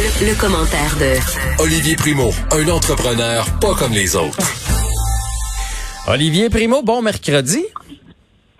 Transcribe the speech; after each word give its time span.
Le, 0.00 0.40
commentaire 0.40 0.96
de 0.96 1.62
Olivier 1.62 1.94
Primo, 1.94 2.30
un 2.52 2.66
entrepreneur 2.70 3.44
pas 3.60 3.74
comme 3.74 3.92
les 3.92 4.16
autres. 4.16 4.38
Olivier 6.08 6.48
Primo, 6.48 6.82
bon 6.82 7.02
mercredi. 7.02 7.66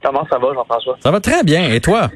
Comment 0.02 0.26
ça 0.28 0.36
va, 0.36 0.52
Jean-François? 0.52 0.98
Ça 1.02 1.10
va 1.10 1.18
très 1.20 1.42
bien. 1.42 1.72
Et 1.72 1.80
toi? 1.80 2.10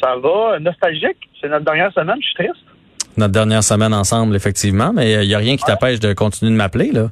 Ça 0.00 0.16
va, 0.16 0.58
nostalgique. 0.58 1.18
C'est 1.40 1.48
notre 1.48 1.64
dernière 1.64 1.92
semaine, 1.92 2.16
je 2.20 2.26
suis 2.26 2.34
triste. 2.34 2.64
Notre 3.16 3.32
dernière 3.32 3.62
semaine 3.62 3.94
ensemble, 3.94 4.34
effectivement, 4.34 4.92
mais 4.92 5.22
il 5.22 5.28
n'y 5.28 5.34
a 5.34 5.38
rien 5.38 5.56
qui 5.56 5.62
t'empêche 5.62 6.00
de 6.00 6.12
continuer 6.12 6.50
de 6.50 6.56
m'appeler, 6.56 6.90
là. 6.90 7.10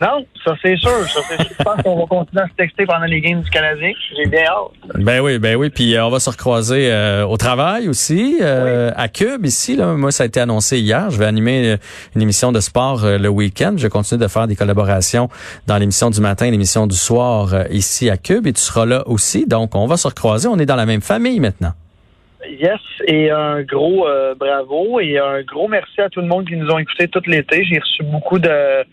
Non, 0.00 0.26
ça 0.44 0.54
c'est 0.60 0.76
sûr. 0.76 0.90
Ça, 1.08 1.20
c'est 1.26 1.42
sûr. 1.42 1.54
Je 1.58 1.64
pense 1.64 1.82
qu'on 1.82 1.96
va 1.96 2.04
continuer 2.06 2.42
à 2.42 2.48
se 2.48 2.54
texter 2.54 2.84
pendant 2.84 3.06
les 3.06 3.20
games 3.20 3.40
du 3.40 3.48
Canadien. 3.48 3.92
J'ai 4.14 4.28
bien 4.28 4.44
hâte. 4.44 5.02
Ben 5.02 5.20
oui, 5.20 5.38
ben 5.38 5.56
oui. 5.56 5.70
Puis 5.70 5.96
euh, 5.96 6.04
on 6.04 6.10
va 6.10 6.20
se 6.20 6.28
recroiser 6.28 6.92
euh, 6.92 7.24
au 7.24 7.38
travail 7.38 7.88
aussi, 7.88 8.38
euh, 8.42 8.90
à 8.94 9.08
Cube 9.08 9.46
ici. 9.46 9.74
Là. 9.74 9.94
Moi, 9.94 10.12
ça 10.12 10.24
a 10.24 10.26
été 10.26 10.38
annoncé 10.38 10.78
hier. 10.80 11.08
Je 11.10 11.18
vais 11.18 11.24
animer 11.24 11.76
une 12.14 12.22
émission 12.22 12.52
de 12.52 12.60
sport 12.60 13.00
le 13.04 13.28
week-end. 13.28 13.74
Je 13.78 13.88
continue 13.88 14.20
de 14.20 14.28
faire 14.28 14.46
des 14.46 14.56
collaborations 14.56 15.30
dans 15.66 15.78
l'émission 15.78 16.10
du 16.10 16.20
matin 16.20 16.44
et 16.46 16.50
l'émission 16.50 16.86
du 16.86 16.96
soir 16.96 17.54
ici 17.70 18.10
à 18.10 18.18
Cube. 18.18 18.46
Et 18.46 18.52
tu 18.52 18.60
seras 18.60 18.84
là 18.84 19.02
aussi. 19.08 19.46
Donc, 19.46 19.74
on 19.74 19.86
va 19.86 19.96
se 19.96 20.08
recroiser. 20.08 20.46
On 20.46 20.58
est 20.58 20.66
dans 20.66 20.76
la 20.76 20.86
même 20.86 21.00
famille 21.00 21.40
maintenant. 21.40 21.72
Yes, 22.48 22.78
et 23.06 23.30
un 23.30 23.62
gros 23.62 24.06
bravo 24.38 25.00
et 25.00 25.18
un 25.18 25.42
gros 25.42 25.68
merci 25.68 26.00
à 26.02 26.10
tout 26.10 26.20
le 26.20 26.28
monde 26.28 26.46
qui 26.46 26.56
nous 26.56 26.70
ont 26.70 26.78
écoutés 26.78 27.08
tout 27.08 27.22
l'été. 27.26 27.64
J'ai 27.64 27.78
reçu 27.78 28.02
beaucoup 28.04 28.38
de 28.38 28.84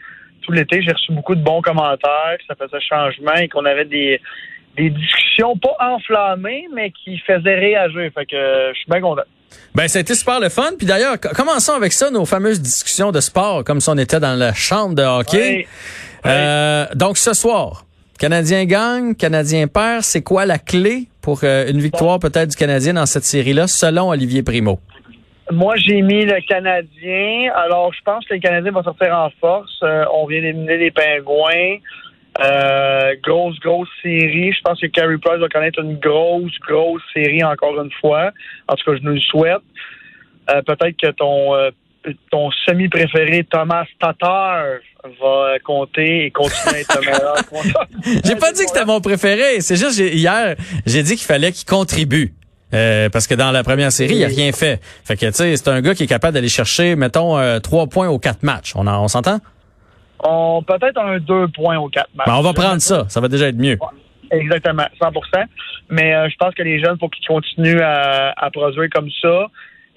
tout 0.43 0.51
l'été, 0.51 0.81
j'ai 0.81 0.91
reçu 0.91 1.11
beaucoup 1.11 1.35
de 1.35 1.41
bons 1.41 1.61
commentaires, 1.61 2.37
que 2.37 2.45
ça 2.47 2.55
faisait 2.55 2.81
changement 2.81 3.35
et 3.35 3.47
qu'on 3.47 3.65
avait 3.65 3.85
des, 3.85 4.21
des 4.77 4.89
discussions 4.89 5.57
pas 5.57 5.75
enflammées, 5.79 6.67
mais 6.73 6.91
qui 6.91 7.17
faisaient 7.19 7.55
réagir. 7.55 8.11
Fait 8.13 8.25
que 8.25 8.35
euh, 8.35 8.73
je 8.73 8.79
suis 8.79 8.89
bien 8.89 9.01
content. 9.01 9.23
Ben, 9.75 9.87
c'était 9.87 10.15
super 10.15 10.39
le 10.39 10.49
fun. 10.49 10.71
Puis 10.77 10.87
d'ailleurs, 10.87 11.19
commençons 11.19 11.73
avec 11.73 11.93
ça, 11.93 12.09
nos 12.09 12.25
fameuses 12.25 12.61
discussions 12.61 13.11
de 13.11 13.19
sport, 13.19 13.63
comme 13.63 13.79
si 13.79 13.89
on 13.89 13.97
était 13.97 14.19
dans 14.19 14.37
la 14.37 14.53
chambre 14.53 14.95
de 14.95 15.03
hockey. 15.03 15.67
Euh, 16.25 16.85
donc, 16.95 17.17
ce 17.17 17.33
soir, 17.33 17.85
Canadien 18.17 18.65
gagne, 18.65 19.15
Canadien 19.15 19.67
perd. 19.67 20.03
C'est 20.03 20.21
quoi 20.21 20.45
la 20.45 20.59
clé 20.59 21.07
pour 21.21 21.41
euh, 21.43 21.69
une 21.69 21.79
victoire 21.79 22.19
peut-être 22.19 22.49
du 22.51 22.55
Canadien 22.55 22.93
dans 22.93 23.05
cette 23.05 23.25
série-là, 23.25 23.67
selon 23.67 24.09
Olivier 24.09 24.43
Primo? 24.43 24.79
Moi, 25.51 25.75
j'ai 25.75 26.01
mis 26.01 26.25
le 26.25 26.39
Canadien. 26.47 27.51
Alors, 27.55 27.93
je 27.93 28.01
pense 28.03 28.25
que 28.25 28.33
le 28.33 28.39
Canadien 28.39 28.71
va 28.71 28.83
sortir 28.83 29.13
en 29.15 29.29
force. 29.41 29.77
Euh, 29.83 30.05
on 30.13 30.25
vient 30.25 30.41
d'éliminer 30.41 30.77
les 30.77 30.91
Pingouins. 30.91 31.77
Euh, 32.41 33.15
grosse, 33.21 33.59
grosse 33.59 33.89
série. 34.01 34.53
Je 34.53 34.61
pense 34.63 34.79
que 34.79 34.87
Carey 34.87 35.17
Price 35.21 35.39
va 35.39 35.49
connaître 35.49 35.79
une 35.79 35.99
grosse, 35.99 36.57
grosse 36.67 37.01
série 37.13 37.43
encore 37.43 37.79
une 37.81 37.91
fois. 37.99 38.31
En 38.67 38.75
tout 38.75 38.89
cas, 38.89 38.97
je 38.97 39.03
nous 39.03 39.13
le 39.13 39.19
souhaite. 39.19 39.61
Euh, 40.49 40.61
peut-être 40.61 40.97
que 40.97 41.11
ton, 41.11 41.53
ton 42.31 42.49
semi-préféré, 42.65 43.43
Thomas 43.43 43.85
Tatar, 43.99 44.65
va 45.21 45.59
compter 45.63 46.25
et 46.25 46.31
continuer 46.31 46.77
à 46.77 46.79
être 46.79 46.99
le 46.99 47.05
meilleur. 47.05 47.35
j'ai 48.25 48.35
pas 48.35 48.51
dit 48.51 48.63
que 48.63 48.69
c'était 48.69 48.85
mon 48.85 49.01
préféré. 49.01 49.61
C'est 49.61 49.75
juste, 49.75 49.99
hier, 49.99 50.55
j'ai 50.85 51.03
dit 51.03 51.15
qu'il 51.15 51.25
fallait 51.25 51.51
qu'il 51.51 51.67
contribue. 51.67 52.33
Euh, 52.73 53.09
parce 53.09 53.27
que 53.27 53.35
dans 53.35 53.51
la 53.51 53.63
première 53.63 53.91
série, 53.91 54.15
il 54.15 54.23
a 54.23 54.27
rien 54.27 54.51
fait. 54.51 54.79
Fait 55.03 55.15
que, 55.15 55.25
tu 55.27 55.33
sais, 55.33 55.55
c'est 55.55 55.69
un 55.69 55.81
gars 55.81 55.93
qui 55.93 56.03
est 56.03 56.07
capable 56.07 56.33
d'aller 56.33 56.49
chercher, 56.49 56.95
mettons, 56.95 57.37
euh, 57.37 57.59
trois 57.59 57.87
points 57.87 58.09
aux 58.09 58.19
quatre 58.19 58.43
matchs. 58.43 58.73
On, 58.75 58.87
on 58.87 59.07
s'entend? 59.07 59.39
On, 60.23 60.63
peut-être 60.63 60.97
un 60.97 61.19
deux 61.19 61.47
points 61.49 61.77
aux 61.77 61.89
quatre 61.89 62.09
matchs. 62.15 62.27
Ben, 62.27 62.35
on 62.35 62.41
va 62.41 62.53
prendre 62.53 62.81
ça. 62.81 63.05
Ça 63.09 63.19
va 63.19 63.27
déjà 63.27 63.47
être 63.49 63.57
mieux. 63.57 63.77
Exactement, 64.31 64.85
100 64.99 65.11
Mais 65.89 66.15
euh, 66.15 66.27
je 66.29 66.35
pense 66.37 66.55
que 66.55 66.63
les 66.63 66.79
jeunes, 66.83 66.97
faut 66.99 67.09
qu'ils 67.09 67.27
continuent 67.27 67.81
à, 67.81 68.49
produire 68.51 68.89
comme 68.89 69.09
ça. 69.21 69.47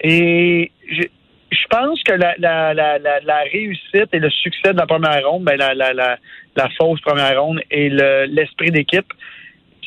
Et 0.01 0.71
je, 0.91 1.03
je 1.51 1.67
pense 1.69 2.03
que 2.03 2.13
la, 2.13 2.35
la, 2.37 2.73
la, 2.73 2.99
la, 2.99 3.39
réussite 3.51 4.13
et 4.13 4.19
le 4.19 4.29
succès 4.29 4.73
de 4.73 4.77
la 4.77 4.85
première 4.85 5.27
ronde, 5.27 5.43
ben 5.43 5.57
la, 5.57 5.73
la, 5.73 5.93
la, 5.93 6.17
la 6.55 6.69
fausse 6.77 7.01
première 7.01 7.41
ronde 7.41 7.61
et 7.71 7.89
l'esprit 7.89 8.69
d'équipe, 8.69 9.11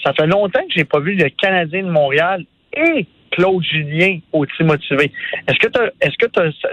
ça 0.04 0.12
fait 0.14 0.26
longtemps 0.26 0.62
que 0.62 0.74
j'ai 0.74 0.84
pas 0.84 0.98
vu 0.98 1.14
le 1.14 1.28
Canadien 1.28 1.84
de 1.84 1.90
Montréal 1.90 2.44
et 2.72 3.06
Claude 3.30 3.62
Julien 3.62 4.18
au 4.32 4.44
team 4.46 4.66
motivé. 4.66 5.12
Est-ce 5.46 5.58
que 5.58 5.68
est-ce 6.00 6.16
que 6.18 6.26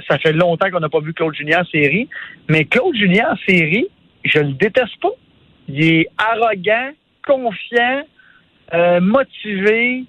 ça 0.07 0.17
fait 0.17 0.33
longtemps 0.33 0.69
qu'on 0.71 0.79
n'a 0.79 0.89
pas 0.89 0.99
vu 0.99 1.13
Claude 1.13 1.35
Julien 1.35 1.61
en 1.61 1.65
série, 1.65 2.09
mais 2.49 2.65
Claude 2.65 2.95
Julien 2.95 3.31
en 3.31 3.37
série, 3.47 3.87
je 4.23 4.39
le 4.39 4.53
déteste 4.53 4.99
pas. 5.01 5.11
Il 5.67 5.83
est 5.83 6.07
arrogant, 6.17 6.91
confiant, 7.25 8.03
euh, 8.73 8.99
motivé, 9.01 10.05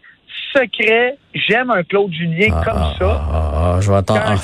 secret. 0.54 1.18
J'aime 1.34 1.70
un 1.70 1.82
Claude 1.82 2.12
Julien 2.12 2.48
ah, 2.52 2.64
comme 2.64 2.78
ah, 2.78 2.94
ça. 2.98 3.28
Ah, 3.32 3.78
je 3.80 3.90
vais 3.90 3.96
attendre. 3.96 4.42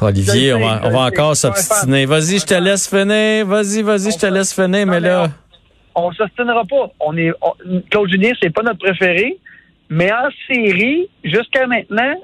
Olivier, 0.00 0.52
on 0.52 0.60
va, 0.60 0.80
on 0.84 0.90
va 0.90 1.00
encore 1.06 1.36
s'obstiner. 1.36 2.04
Vas-y, 2.04 2.38
je 2.38 2.46
te 2.46 2.54
laisse 2.54 2.88
finir. 2.88 3.46
Vas-y, 3.46 3.82
vas-y, 3.82 4.12
je 4.12 4.18
te 4.18 4.26
laisse 4.26 4.52
finir, 4.54 4.86
mais 4.86 5.00
là. 5.00 5.28
On, 5.94 6.10
ne 6.10 6.14
s'obstinera 6.14 6.64
pas. 6.64 6.90
On 7.00 7.16
est, 7.16 7.32
Claude 7.90 8.10
Julien, 8.10 8.32
c'est 8.42 8.50
pas 8.50 8.62
notre 8.62 8.80
préféré. 8.80 9.38
Mais 9.90 10.10
en 10.12 10.28
série, 10.48 11.08
jusqu'à 11.22 11.66
maintenant, 11.66 12.14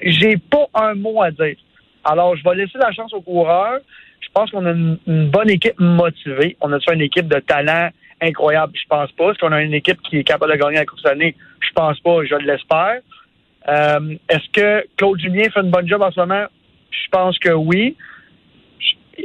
j'ai 0.00 0.36
pas 0.36 0.66
un 0.74 0.94
mot 0.94 1.22
à 1.22 1.30
dire. 1.30 1.56
Alors, 2.04 2.36
je 2.36 2.42
vais 2.42 2.56
laisser 2.56 2.78
la 2.78 2.92
chance 2.92 3.12
aux 3.12 3.20
coureurs. 3.20 3.78
Je 4.20 4.28
pense 4.32 4.50
qu'on 4.50 4.66
a 4.66 4.72
une, 4.72 4.98
bonne 5.06 5.50
équipe 5.50 5.78
motivée. 5.78 6.56
On 6.60 6.72
a 6.72 6.78
une 6.92 7.00
équipe 7.02 7.28
de 7.28 7.38
talent 7.40 7.90
incroyable? 8.20 8.72
Je 8.74 8.86
pense 8.88 9.10
pas. 9.12 9.30
Est-ce 9.30 9.38
qu'on 9.38 9.52
a 9.52 9.62
une 9.62 9.74
équipe 9.74 10.00
qui 10.02 10.18
est 10.18 10.24
capable 10.24 10.52
de 10.52 10.58
gagner 10.58 10.76
la 10.76 10.86
Coupe 10.86 11.04
année? 11.06 11.34
Je 11.60 11.70
pense 11.74 11.98
pas. 12.00 12.24
Je 12.24 12.34
l'espère. 12.36 13.00
Euh, 13.68 14.16
est-ce 14.28 14.48
que 14.52 14.86
Claude 14.96 15.20
Julien 15.20 15.50
fait 15.50 15.60
une 15.60 15.70
bonne 15.70 15.88
job 15.88 16.02
en 16.02 16.10
ce 16.10 16.20
moment? 16.20 16.46
Je 16.90 17.08
pense 17.10 17.38
que 17.38 17.50
oui. 17.50 17.96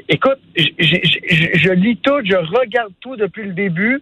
écoute, 0.10 0.40
je 0.56 1.72
lis 1.72 1.98
tout, 1.98 2.20
je 2.24 2.36
regarde 2.36 2.94
tout 3.02 3.16
depuis 3.16 3.44
le 3.44 3.54
début. 3.54 4.02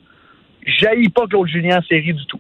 J'haïs 0.66 1.10
pas 1.10 1.28
Claude 1.28 1.48
Julien 1.48 1.78
en 1.78 1.84
série 1.84 2.14
du 2.14 2.26
tout. 2.26 2.40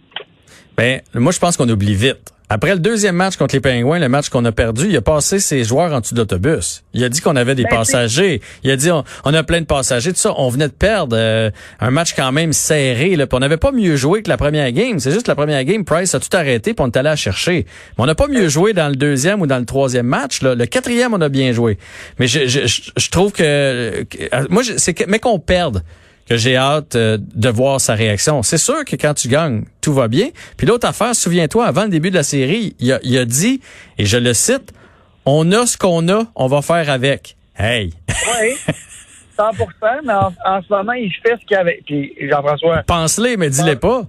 Ben, 0.77 1.01
moi, 1.13 1.31
je 1.31 1.39
pense 1.39 1.57
qu'on 1.57 1.69
oublie 1.69 1.95
vite. 1.95 2.33
Après 2.47 2.73
le 2.73 2.79
deuxième 2.79 3.15
match 3.15 3.37
contre 3.37 3.55
les 3.55 3.59
Pingouins, 3.59 3.97
le 3.97 4.07
match 4.07 4.29
qu'on 4.29 4.45
a 4.45 4.51
perdu, 4.51 4.87
il 4.87 4.95
a 4.95 5.01
passé 5.01 5.39
ses 5.39 5.63
joueurs 5.63 5.91
en 5.91 5.99
dessous 5.99 6.13
d'autobus. 6.13 6.83
Il 6.93 7.03
a 7.03 7.09
dit 7.09 7.19
qu'on 7.19 7.35
avait 7.35 7.55
des 7.55 7.63
ben, 7.63 7.69
passagers. 7.69 8.39
Il 8.63 8.69
a 8.69 8.75
dit 8.75 8.91
on, 8.91 9.33
a 9.33 9.43
plein 9.43 9.61
de 9.61 9.65
passagers. 9.65 10.13
Tout 10.13 10.19
ça, 10.19 10.33
on 10.37 10.49
venait 10.49 10.67
de 10.67 10.73
perdre 10.73 11.17
euh, 11.17 11.49
un 11.79 11.89
match 11.89 12.13
quand 12.15 12.31
même 12.31 12.53
serré. 12.53 13.15
Là, 13.15 13.25
on 13.31 13.39
n'avait 13.39 13.57
pas 13.57 13.71
mieux 13.71 13.95
joué 13.95 14.21
que 14.21 14.29
la 14.29 14.37
première 14.37 14.71
game. 14.73 14.99
C'est 14.99 15.11
juste 15.11 15.27
la 15.27 15.33
première 15.33 15.63
game, 15.63 15.83
Price 15.85 16.13
a 16.13 16.19
tout 16.19 16.29
arrêté 16.37 16.75
puis 16.75 16.85
on 16.85 16.87
est 16.87 16.97
allé 16.97 17.09
à 17.09 17.15
chercher. 17.15 17.65
Mais 17.97 18.03
on 18.03 18.05
n'a 18.05 18.15
pas 18.15 18.27
mieux 18.27 18.47
joué 18.47 18.73
dans 18.73 18.89
le 18.89 18.95
deuxième 18.95 19.41
ou 19.41 19.47
dans 19.47 19.59
le 19.59 19.65
troisième 19.65 20.05
match. 20.05 20.43
Là. 20.43 20.53
Le 20.53 20.67
quatrième, 20.67 21.15
on 21.15 21.21
a 21.21 21.29
bien 21.29 21.51
joué. 21.51 21.79
Mais 22.19 22.27
je, 22.27 22.45
je, 22.45 22.59
je 22.95 23.09
trouve 23.09 23.31
que, 23.31 24.03
que 24.03 24.51
moi, 24.51 24.61
c'est 24.77 25.07
mais 25.07 25.17
qu'on 25.17 25.39
perde 25.39 25.83
que 26.27 26.37
j'ai 26.37 26.55
hâte 26.55 26.95
euh, 26.95 27.17
de 27.19 27.49
voir 27.49 27.79
sa 27.79 27.93
réaction. 27.93 28.41
C'est 28.43 28.57
sûr 28.57 28.83
que 28.85 28.95
quand 28.95 29.13
tu 29.13 29.27
gagnes, 29.27 29.65
tout 29.81 29.93
va 29.93 30.07
bien. 30.07 30.29
Puis 30.57 30.65
l'autre 30.65 30.87
affaire, 30.87 31.15
souviens-toi, 31.15 31.65
avant 31.65 31.83
le 31.83 31.89
début 31.89 32.09
de 32.09 32.15
la 32.15 32.23
série, 32.23 32.75
il 32.79 32.91
a, 32.91 32.99
il 33.03 33.17
a 33.17 33.25
dit, 33.25 33.61
et 33.97 34.05
je 34.05 34.17
le 34.17 34.33
cite, 34.33 34.73
on 35.25 35.51
a 35.51 35.65
ce 35.65 35.77
qu'on 35.77 36.07
a, 36.09 36.23
on 36.35 36.47
va 36.47 36.61
faire 36.61 36.89
avec. 36.89 37.35
Hey! 37.57 37.93
Oui, 38.09 38.55
100 39.37 39.51
mais 40.03 40.13
en, 40.13 40.61
ce 40.61 40.73
moment, 40.73 40.93
il 40.93 41.11
fait 41.13 41.35
ce 41.39 41.45
qu'il 41.45 41.57
avait. 41.57 41.81
Puis 41.85 42.13
Jean-François... 42.21 42.83
Pense-les, 42.87 43.37
mais 43.37 43.49
dis-les 43.49 43.75
pas. 43.75 44.03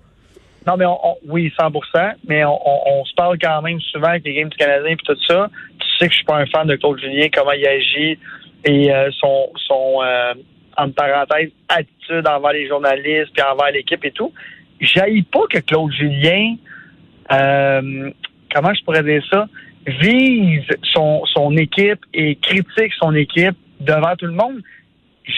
Non, 0.66 0.76
mais 0.76 0.86
on, 0.86 0.98
oui, 1.28 1.52
100% 1.58 2.12
mais 2.26 2.44
on, 2.44 2.58
on, 2.64 3.04
se 3.04 3.14
parle 3.14 3.38
quand 3.40 3.62
même 3.62 3.80
souvent 3.80 4.08
avec 4.08 4.24
les 4.24 4.34
games 4.34 4.48
du 4.48 4.56
Canadien 4.56 4.92
et 4.92 4.96
tout 4.96 5.16
ça. 5.26 5.48
Tu 5.78 5.86
sais 5.98 6.06
que 6.06 6.12
je 6.12 6.16
suis 6.16 6.24
pas 6.24 6.38
un 6.38 6.46
fan 6.46 6.66
de 6.66 6.74
Claude 6.76 6.98
Julien, 6.98 7.28
comment 7.32 7.52
il 7.52 7.66
agit 7.66 8.18
et 8.64 8.92
euh, 8.92 9.10
son, 9.20 9.48
son 9.66 10.02
euh, 10.02 10.34
entre 10.76 10.94
parenthèses, 10.94 11.50
attitude 11.68 12.26
envers 12.26 12.52
les 12.52 12.68
journalistes 12.68 13.30
puis 13.32 13.42
envers 13.42 13.70
l'équipe 13.72 14.04
et 14.04 14.10
tout. 14.10 14.32
J'aille 14.80 15.22
pas 15.22 15.46
que 15.50 15.58
Claude 15.58 15.92
Julien, 15.92 16.56
euh, 17.32 18.10
comment 18.54 18.74
je 18.74 18.84
pourrais 18.84 19.02
dire 19.02 19.24
ça, 19.30 19.46
vise 19.86 20.66
son, 20.92 21.56
équipe 21.56 22.00
et 22.12 22.36
critique 22.36 22.92
son 22.98 23.14
équipe 23.14 23.56
devant 23.80 24.14
tout 24.16 24.26
le 24.26 24.32
monde. 24.32 24.60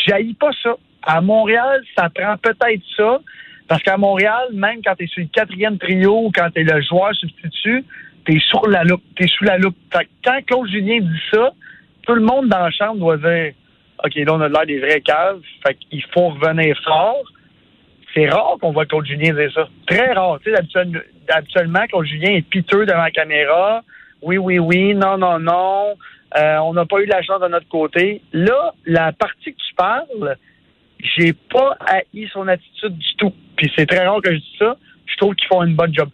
J'aille 0.06 0.35
pas 0.35 0.50
ça. 0.62 0.75
À 1.02 1.20
Montréal, 1.20 1.82
ça 1.96 2.11
prend 2.11 2.37
peut-être 2.37 2.82
ça. 2.96 3.20
Parce 3.69 3.82
qu'à 3.82 3.96
Montréal, 3.96 4.49
même 4.52 4.81
quand 4.84 4.94
tu 4.96 5.05
es 5.05 5.06
sur 5.06 5.23
le 5.23 5.29
quatrième 5.29 5.79
trio 5.79 6.26
ou 6.26 6.32
quand 6.34 6.49
tu 6.55 6.61
es 6.61 6.64
le 6.64 6.81
joueur 6.82 7.14
substitut, 7.14 7.84
tu 8.25 8.37
es 8.37 8.70
la 8.70 8.84
loupe. 8.84 9.02
Tu 9.14 9.29
sous 9.29 9.44
la 9.44 9.58
loupe. 9.58 9.76
quand 9.93 10.44
Claude 10.46 10.69
Julien 10.69 11.00
dit 11.00 11.20
ça, 11.31 11.52
tout 12.06 12.14
le 12.14 12.23
monde 12.23 12.49
dans 12.49 12.61
la 12.61 12.70
chambre 12.70 12.96
doit 12.96 13.19
dire 13.19 13.52
OK, 14.05 14.15
là, 14.15 14.35
on 14.35 14.41
a 14.41 14.49
l'air 14.49 14.67
des 14.67 14.79
vrais 14.79 15.00
caves. 15.00 15.41
Fait 15.67 15.75
qu'il 15.75 16.03
faut 16.12 16.29
revenir 16.29 16.77
fort. 16.85 17.23
C'est 18.15 18.29
rare 18.29 18.56
qu'on 18.61 18.73
voit 18.73 18.87
Claude 18.87 19.06
Julien 19.06 19.35
dire 19.35 19.53
ça. 19.53 19.69
Très 19.87 20.12
rare. 20.12 20.39
Tu 20.45 20.53
sais, 20.53 20.59
habituellement, 21.29 21.87
Claude 21.89 22.06
Julien 22.06 22.33
est 22.33 22.49
piteux 22.49 22.87
devant 22.87 23.03
la 23.03 23.11
caméra. 23.11 23.83
Oui, 24.23 24.39
oui, 24.39 24.59
oui. 24.59 24.95
Non, 24.95 25.19
non, 25.19 25.39
non. 25.39 25.95
Euh, 26.37 26.59
on 26.59 26.75
n'a 26.75 26.85
pas 26.85 27.00
eu 27.00 27.06
la 27.06 27.23
chance 27.23 27.41
de 27.41 27.49
notre 27.49 27.69
côté. 27.69 28.23
Là, 28.33 28.75
la 28.87 29.12
partie 29.12 29.53
que 29.53 29.59
tu 29.59 29.75
parles, 29.75 30.37
j'ai 31.17 31.33
pas 31.33 31.77
haï 31.87 32.29
son 32.33 32.47
attitude 32.49 32.97
du 32.97 33.15
tout. 33.17 33.33
Puis 33.56 33.73
c'est 33.77 33.87
très 33.87 34.06
rare 34.06 34.21
que 34.23 34.33
je 34.33 34.39
dise 34.39 34.59
ça. 34.59 34.77
Je 35.06 35.17
trouve 35.17 35.35
qu'ils 35.35 35.49
font 35.49 35.62
une 35.62 35.75
bonne 35.75 35.94
job. 35.94 36.09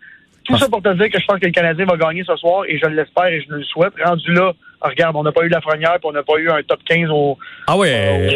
Tout 0.45 0.59
ça 0.59 0.69
pour 0.69 0.83
te 0.83 0.93
dire 0.95 1.11
que 1.11 1.19
je 1.19 1.25
pense 1.27 1.41
que 1.41 1.47
le 1.47 1.53
Canadien 1.53 1.87
va 1.87 1.97
gagner 1.97 2.23
ce 2.25 2.37
soir 2.37 2.65
et 2.67 2.79
je 2.79 2.87
l'espère 2.87 3.27
et 3.27 3.41
je 3.41 3.51
le 3.51 3.63
souhaite. 3.65 3.95
Rendu 4.05 4.33
là, 4.33 4.53
regarde, 4.85 5.17
on 5.17 5.23
n'a 5.23 5.33
pas 5.33 5.43
eu 5.45 5.49
la 5.49 5.61
première, 5.61 5.93
puis 5.93 6.05
on 6.05 6.13
n'a 6.13 6.23
pas 6.23 6.39
eu 6.39 6.51
un 6.51 6.63
top 6.63 6.81
15 6.85 7.09
au, 7.11 7.39
ah 7.67 7.77
euh, 7.77 8.31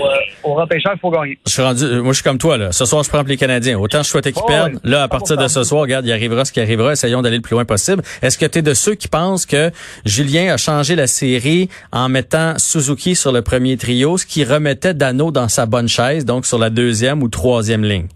au, 0.45 0.51
au 0.51 0.55
repêchage, 0.55 0.95
il 0.97 1.01
faut 1.01 1.11
gagner. 1.11 1.39
Je 1.47 1.53
suis 1.53 1.63
rendu, 1.63 1.85
moi, 2.01 2.13
je 2.13 2.15
suis 2.15 2.25
comme 2.25 2.39
toi, 2.39 2.57
là. 2.57 2.73
Ce 2.73 2.85
soir, 2.85 3.03
je 3.05 3.09
prends 3.09 3.23
les 3.23 3.37
Canadiens. 3.37 3.79
Autant 3.79 4.03
je 4.03 4.09
souhaitais 4.09 4.33
qu'ils 4.33 4.43
Oh, 4.45 4.49
perdent. 4.49 4.81
Là, 4.85 5.03
à 5.03 5.09
partir 5.09 5.37
de 5.37 5.47
ce 5.49 5.63
soir, 5.65 5.83
regarde, 5.83 6.07
il 6.07 6.13
arrivera 6.13 6.45
ce 6.45 6.53
qui 6.53 6.61
arrivera. 6.61 6.93
Essayons 6.93 7.23
d'aller 7.23 7.37
le 7.37 7.43
plus 7.43 7.55
loin 7.55 7.65
possible. 7.65 8.03
Est-ce 8.23 8.39
que 8.39 8.47
tu 8.47 8.59
es 8.59 8.63
de 8.63 8.75
ceux 8.75 8.95
qui 8.95 9.09
pensent 9.09 9.47
que 9.47 9.71
Julien 10.05 10.55
a 10.55 10.57
changé 10.57 10.97
la 10.97 11.07
série 11.07 11.69
en 11.93 12.09
mettant 12.09 12.55
Suzuki 12.59 13.15
sur 13.15 13.33
le 13.33 13.43
premier 13.43 13.77
trio, 13.77 14.17
ce 14.17 14.27
qui 14.27 14.45
remettait 14.45 14.95
Dano 14.95 15.31
dans 15.31 15.49
sa 15.49 15.67
bonne 15.67 15.89
chaise, 15.89 16.25
donc 16.25 16.47
sur 16.47 16.59
la 16.59 16.71
deuxième 16.71 17.23
ou 17.23 17.29
troisième 17.29 17.85
ligne? 17.85 18.07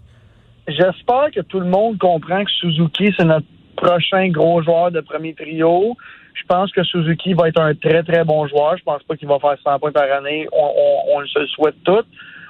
J'espère 0.67 1.29
que 1.35 1.41
tout 1.41 1.59
le 1.59 1.67
monde 1.67 1.97
comprend 1.97 2.43
que 2.43 2.51
Suzuki, 2.51 3.13
c'est 3.17 3.25
notre 3.25 3.45
prochain 3.75 4.29
gros 4.29 4.61
joueur 4.63 4.91
de 4.91 5.01
premier 5.01 5.33
trio. 5.33 5.97
Je 6.33 6.43
pense 6.47 6.71
que 6.71 6.83
Suzuki 6.83 7.33
va 7.33 7.49
être 7.49 7.59
un 7.59 7.73
très, 7.75 8.03
très 8.03 8.23
bon 8.23 8.47
joueur. 8.47 8.77
Je 8.77 8.83
pense 8.83 9.03
pas 9.03 9.15
qu'il 9.15 9.27
va 9.27 9.39
faire 9.39 9.55
100 9.63 9.79
points 9.79 9.91
par 9.91 10.11
année. 10.11 10.47
On, 10.51 10.71
on, 10.75 11.17
on 11.17 11.25
se 11.25 11.39
le 11.39 11.47
souhaite 11.47 11.75
tous. 11.83 12.05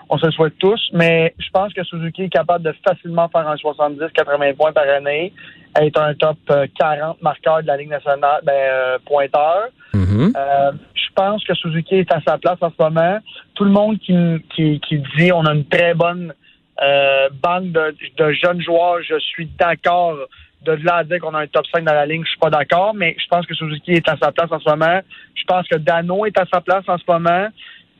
On 0.09 0.17
se 0.17 0.25
le 0.25 0.31
souhaite 0.31 0.57
tous. 0.59 0.89
Mais 0.93 1.33
je 1.39 1.49
pense 1.51 1.73
que 1.73 1.83
Suzuki 1.83 2.23
est 2.23 2.29
capable 2.29 2.63
de 2.63 2.73
facilement 2.85 3.27
faire 3.29 3.47
un 3.47 3.55
70-80 3.55 4.55
points 4.55 4.73
par 4.73 4.87
année, 4.87 5.33
être 5.79 6.01
un 6.01 6.13
top 6.13 6.37
euh, 6.49 6.67
40 6.77 7.21
marqueur 7.21 7.61
de 7.61 7.67
la 7.67 7.77
Ligue 7.77 7.89
nationale, 7.89 8.41
ben, 8.43 8.53
euh, 8.53 8.97
pointeur. 9.05 9.69
Mhm. 9.93 10.33
Euh, 10.35 10.71
je 10.93 11.09
pense 11.15 11.43
que 11.43 11.53
Suzuki 11.53 11.95
est 11.95 12.11
à 12.11 12.21
sa 12.25 12.37
place 12.37 12.57
en 12.61 12.69
ce 12.69 12.83
moment. 12.83 13.19
Tout 13.55 13.65
le 13.65 13.71
monde 13.71 13.99
qui, 13.99 14.15
qui, 14.55 14.79
qui 14.79 15.03
dit 15.17 15.31
on 15.31 15.45
a 15.45 15.53
une 15.53 15.65
très 15.65 15.93
bonne 15.93 16.33
euh, 16.81 17.29
banque 17.41 17.71
de, 17.71 17.95
de 18.17 18.31
jeunes 18.33 18.61
joueurs, 18.61 18.97
je 19.07 19.19
suis 19.19 19.47
d'accord. 19.59 20.15
De 20.65 20.71
là 20.83 20.97
à 20.97 21.03
dire 21.03 21.19
qu'on 21.19 21.33
a 21.33 21.41
un 21.41 21.47
top 21.47 21.65
5 21.73 21.83
dans 21.83 21.93
la 21.93 22.05
ligne, 22.05 22.23
je 22.23 22.29
suis 22.29 22.39
pas 22.39 22.49
d'accord, 22.49 22.93
mais 22.93 23.15
je 23.19 23.27
pense 23.27 23.45
que 23.45 23.53
Suzuki 23.53 23.91
est 23.91 24.07
à 24.07 24.17
sa 24.17 24.31
place 24.31 24.51
en 24.51 24.59
ce 24.59 24.69
moment. 24.69 25.01
Je 25.35 25.43
pense 25.43 25.67
que 25.67 25.75
Dano 25.75 26.25
est 26.25 26.37
à 26.37 26.45
sa 26.51 26.61
place 26.61 26.83
en 26.87 26.97
ce 26.97 27.03
moment. 27.07 27.47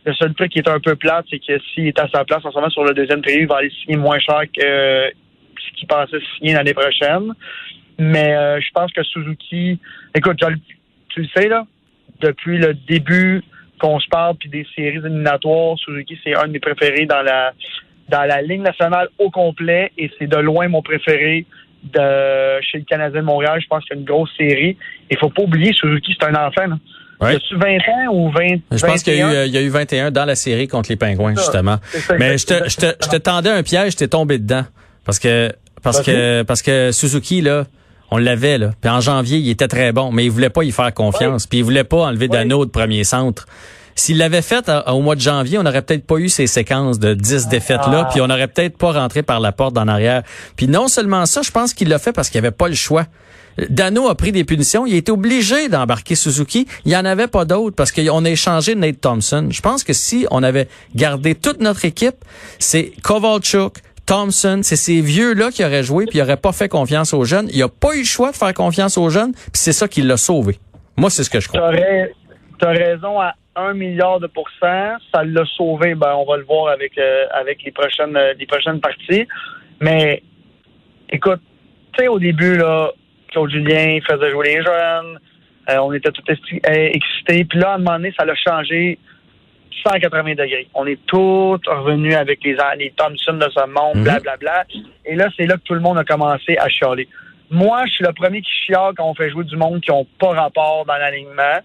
Le 0.05 0.13
seul 0.13 0.33
truc 0.33 0.51
qui 0.51 0.59
est 0.59 0.69
un 0.69 0.79
peu 0.79 0.95
plate, 0.95 1.25
c'est 1.29 1.39
que 1.39 1.59
s'il 1.59 1.87
est 1.87 1.99
à 1.99 2.07
sa 2.09 2.23
place 2.23 2.43
en 2.45 2.51
ce 2.51 2.55
moment 2.55 2.69
sur 2.69 2.83
le 2.83 2.93
deuxième 2.93 3.21
trio, 3.21 3.39
il 3.41 3.47
va 3.47 3.57
aller 3.57 3.71
signer 3.81 3.97
moins 3.97 4.19
cher 4.19 4.41
que 4.43 4.63
euh, 4.63 5.09
ce 5.57 5.77
qu'il 5.77 5.87
pensait 5.87 6.19
signer 6.37 6.53
l'année 6.53 6.73
prochaine. 6.73 7.33
Mais 7.99 8.35
euh, 8.35 8.59
je 8.59 8.71
pense 8.73 8.91
que 8.91 9.03
Suzuki, 9.03 9.79
écoute, 10.15 10.41
tu 11.09 11.21
le 11.21 11.27
sais 11.35 11.47
là, 11.47 11.65
depuis 12.21 12.57
le 12.57 12.73
début 12.73 13.43
qu'on 13.79 13.99
se 13.99 14.07
parle 14.07 14.35
puis 14.37 14.49
des 14.49 14.65
séries 14.75 14.97
éliminatoires, 14.97 15.77
Suzuki 15.77 16.17
c'est 16.23 16.35
un 16.35 16.47
de 16.47 16.53
mes 16.53 16.59
préférés 16.59 17.05
dans 17.05 17.21
la 17.21 17.53
dans 18.09 18.23
la 18.23 18.41
ligne 18.41 18.61
nationale 18.61 19.09
au 19.17 19.29
complet 19.29 19.91
et 19.97 20.11
c'est 20.17 20.27
de 20.27 20.37
loin 20.37 20.67
mon 20.67 20.81
préféré 20.81 21.45
de 21.83 22.61
chez 22.61 22.79
le 22.79 22.85
Canadien 22.85 23.21
de 23.21 23.25
Montréal. 23.25 23.59
Je 23.61 23.67
pense 23.67 23.83
qu'il 23.83 23.95
y 23.95 23.97
a 23.97 23.99
une 23.99 24.05
grosse 24.05 24.29
série. 24.37 24.77
Il 25.09 25.17
faut 25.17 25.29
pas 25.29 25.43
oublier 25.43 25.73
Suzuki 25.73 26.15
c'est 26.19 26.27
un 26.27 26.35
enfant. 26.35 26.67
Là. 26.67 26.77
Ouais. 27.21 27.35
A-tu 27.35 27.55
20 27.55 27.67
ans 27.75 28.13
ou 28.13 28.31
20 28.31 28.41
Je 28.71 28.85
pense 28.85 29.03
qu'il 29.03 29.15
y, 29.15 29.21
a 29.21 29.25
eu, 29.25 29.29
21? 29.29 29.33
euh, 29.35 29.45
il 29.45 29.53
y 29.53 29.57
a 29.57 29.61
eu 29.61 29.69
21 29.69 30.11
dans 30.11 30.25
la 30.25 30.35
série 30.35 30.67
contre 30.67 30.89
les 30.89 30.95
Pingouins, 30.95 31.35
justement. 31.35 31.77
Ça, 31.91 32.15
Mais 32.17 32.37
je 32.37 32.45
te, 32.45 32.53
je 32.69 32.75
te, 32.77 32.85
je 33.01 33.09
te 33.09 33.15
tendais 33.17 33.49
un 33.49 33.63
piège, 33.63 33.95
t'es 33.95 34.07
tombé 34.07 34.39
dedans. 34.39 34.65
Parce 35.05 35.19
que, 35.19 35.53
parce 35.81 36.01
que, 36.01 36.41
parce 36.43 36.61
que 36.61 36.91
Suzuki, 36.91 37.41
là, 37.41 37.65
on 38.11 38.17
l'avait, 38.17 38.57
là. 38.57 38.71
Puis 38.81 38.89
en 38.89 38.99
janvier, 38.99 39.37
il 39.37 39.49
était 39.49 39.67
très 39.67 39.91
bon, 39.91 40.11
mais 40.11 40.25
il 40.25 40.31
voulait 40.31 40.49
pas 40.49 40.63
y 40.63 40.71
faire 40.71 40.93
confiance. 40.93 41.47
Puis 41.47 41.59
il 41.59 41.63
voulait 41.63 41.83
pas 41.83 42.07
enlever 42.07 42.27
Ouais. 42.27 42.37
Dano 42.39 42.65
de 42.65 42.71
premier 42.71 43.03
centre. 43.03 43.45
S'il 43.95 44.17
l'avait 44.17 44.41
fait 44.41 44.67
à- 44.69 44.93
au 44.93 45.01
mois 45.01 45.15
de 45.15 45.21
janvier, 45.21 45.57
on 45.57 45.63
n'aurait 45.63 45.81
peut-être 45.81 46.05
pas 46.05 46.17
eu 46.17 46.29
ces 46.29 46.47
séquences 46.47 46.99
de 46.99 47.13
10 47.13 47.47
défaites-là, 47.47 48.05
Ah. 48.05 48.09
puis 48.11 48.21
on 48.21 48.27
n'aurait 48.27 48.47
peut-être 48.47 48.77
pas 48.77 48.91
rentré 48.91 49.23
par 49.23 49.39
la 49.39 49.51
porte 49.51 49.77
en 49.77 49.87
arrière. 49.87 50.23
Puis 50.55 50.67
non 50.67 50.87
seulement 50.87 51.25
ça, 51.25 51.41
je 51.43 51.51
pense 51.51 51.73
qu'il 51.73 51.89
l'a 51.89 51.99
fait 51.99 52.11
parce 52.13 52.29
qu'il 52.29 52.39
avait 52.39 52.51
pas 52.51 52.67
le 52.67 52.75
choix. 52.75 53.05
Dano 53.69 54.09
a 54.09 54.15
pris 54.15 54.31
des 54.31 54.43
punitions. 54.45 54.87
Il 54.87 54.95
a 54.95 54.97
été 54.97 55.11
obligé 55.11 55.69
d'embarquer 55.69 56.15
Suzuki. 56.15 56.67
Il 56.85 56.89
n'y 56.89 56.97
en 56.97 57.05
avait 57.05 57.27
pas 57.27 57.45
d'autres 57.45 57.75
parce 57.75 57.91
qu'on 57.91 58.25
a 58.25 58.29
échangé 58.29 58.73
Nate 58.73 58.99
Thompson. 58.99 59.47
Je 59.51 59.61
pense 59.61 59.83
que 59.83 59.93
si 59.93 60.25
on 60.31 60.41
avait 60.41 60.67
gardé 60.95 61.35
toute 61.35 61.61
notre 61.61 61.85
équipe, 61.85 62.15
c'est 62.57 62.93
Kovalchuk, 63.03 63.75
Thompson, 64.07 64.61
c'est 64.63 64.75
ces 64.75 65.01
vieux-là 65.01 65.51
qui 65.51 65.63
auraient 65.63 65.83
joué 65.83 66.05
puis 66.07 66.17
ils 66.17 66.21
n'auraient 66.21 66.35
pas 66.37 66.51
fait 66.51 66.67
confiance 66.67 67.13
aux 67.13 67.25
jeunes. 67.25 67.47
Il 67.53 67.59
n'a 67.59 67.67
pas 67.69 67.93
eu 67.95 67.99
le 67.99 68.03
choix 68.05 68.31
de 68.31 68.35
faire 68.35 68.53
confiance 68.55 68.97
aux 68.97 69.09
jeunes 69.09 69.33
puis 69.33 69.51
c'est 69.53 69.71
ça 69.71 69.87
qui 69.87 70.01
l'a 70.01 70.17
sauvé. 70.17 70.59
Moi, 70.97 71.11
c'est 71.11 71.23
ce 71.23 71.29
que 71.29 71.39
je 71.39 71.47
crois. 71.47 71.59
T'aurais 71.61 72.11
as 72.61 72.67
raison 72.69 73.19
à 73.19 73.33
un 73.55 73.73
milliard 73.73 74.19
de 74.19 74.27
pourcents. 74.27 74.95
Ça 75.13 75.23
l'a 75.23 75.45
sauvé. 75.57 75.95
Ben, 75.95 76.13
on 76.15 76.25
va 76.25 76.37
le 76.37 76.43
voir 76.43 76.69
avec 76.69 76.97
euh, 76.97 77.25
avec 77.31 77.63
les 77.63 77.71
prochaines 77.71 78.15
euh, 78.15 78.33
les 78.37 78.45
prochaines 78.45 78.79
parties. 78.79 79.27
Mais 79.79 80.23
écoute, 81.09 81.41
tu 81.93 82.03
sais, 82.03 82.07
au 82.07 82.19
début, 82.19 82.57
là, 82.57 82.91
Claude 83.31 83.51
Julien 83.51 83.99
faisait 84.07 84.31
jouer 84.31 84.55
les 84.55 84.63
jeunes. 84.63 85.19
Euh, 85.69 85.77
on 85.77 85.93
était 85.93 86.09
euh, 86.09 86.89
excités. 86.93 87.45
Puis 87.45 87.59
là, 87.59 87.71
à 87.71 87.75
un 87.75 87.77
moment 87.77 87.93
donné, 87.97 88.13
ça 88.17 88.25
l'a 88.25 88.35
changé 88.35 88.97
180 89.85 90.31
degrés. 90.35 90.67
On 90.73 90.85
est 90.85 90.99
tous 91.05 91.59
revenus 91.67 92.15
avec 92.15 92.43
les, 92.43 92.57
les 92.77 92.91
Thompson 92.97 93.33
de 93.33 93.47
ce 93.49 93.65
monde, 93.67 93.97
Mhm. 93.97 94.03
blablabla. 94.03 94.65
Et 95.05 95.15
là, 95.15 95.29
c'est 95.37 95.45
là 95.45 95.55
que 95.55 95.63
tout 95.63 95.73
le 95.73 95.79
monde 95.79 95.97
a 95.97 96.03
commencé 96.03 96.57
à 96.57 96.67
chialer. 96.69 97.07
Moi, 97.49 97.83
je 97.87 97.93
suis 97.93 98.05
le 98.05 98.13
premier 98.13 98.41
qui 98.41 98.51
chiale 98.65 98.93
quand 98.97 99.09
on 99.09 99.13
fait 99.13 99.29
jouer 99.29 99.43
du 99.43 99.55
monde 99.55 99.81
qui 99.81 99.91
n'ont 99.91 100.07
pas 100.19 100.29
rapport 100.31 100.85
dans 100.85 100.97
l'alignement 100.97 101.59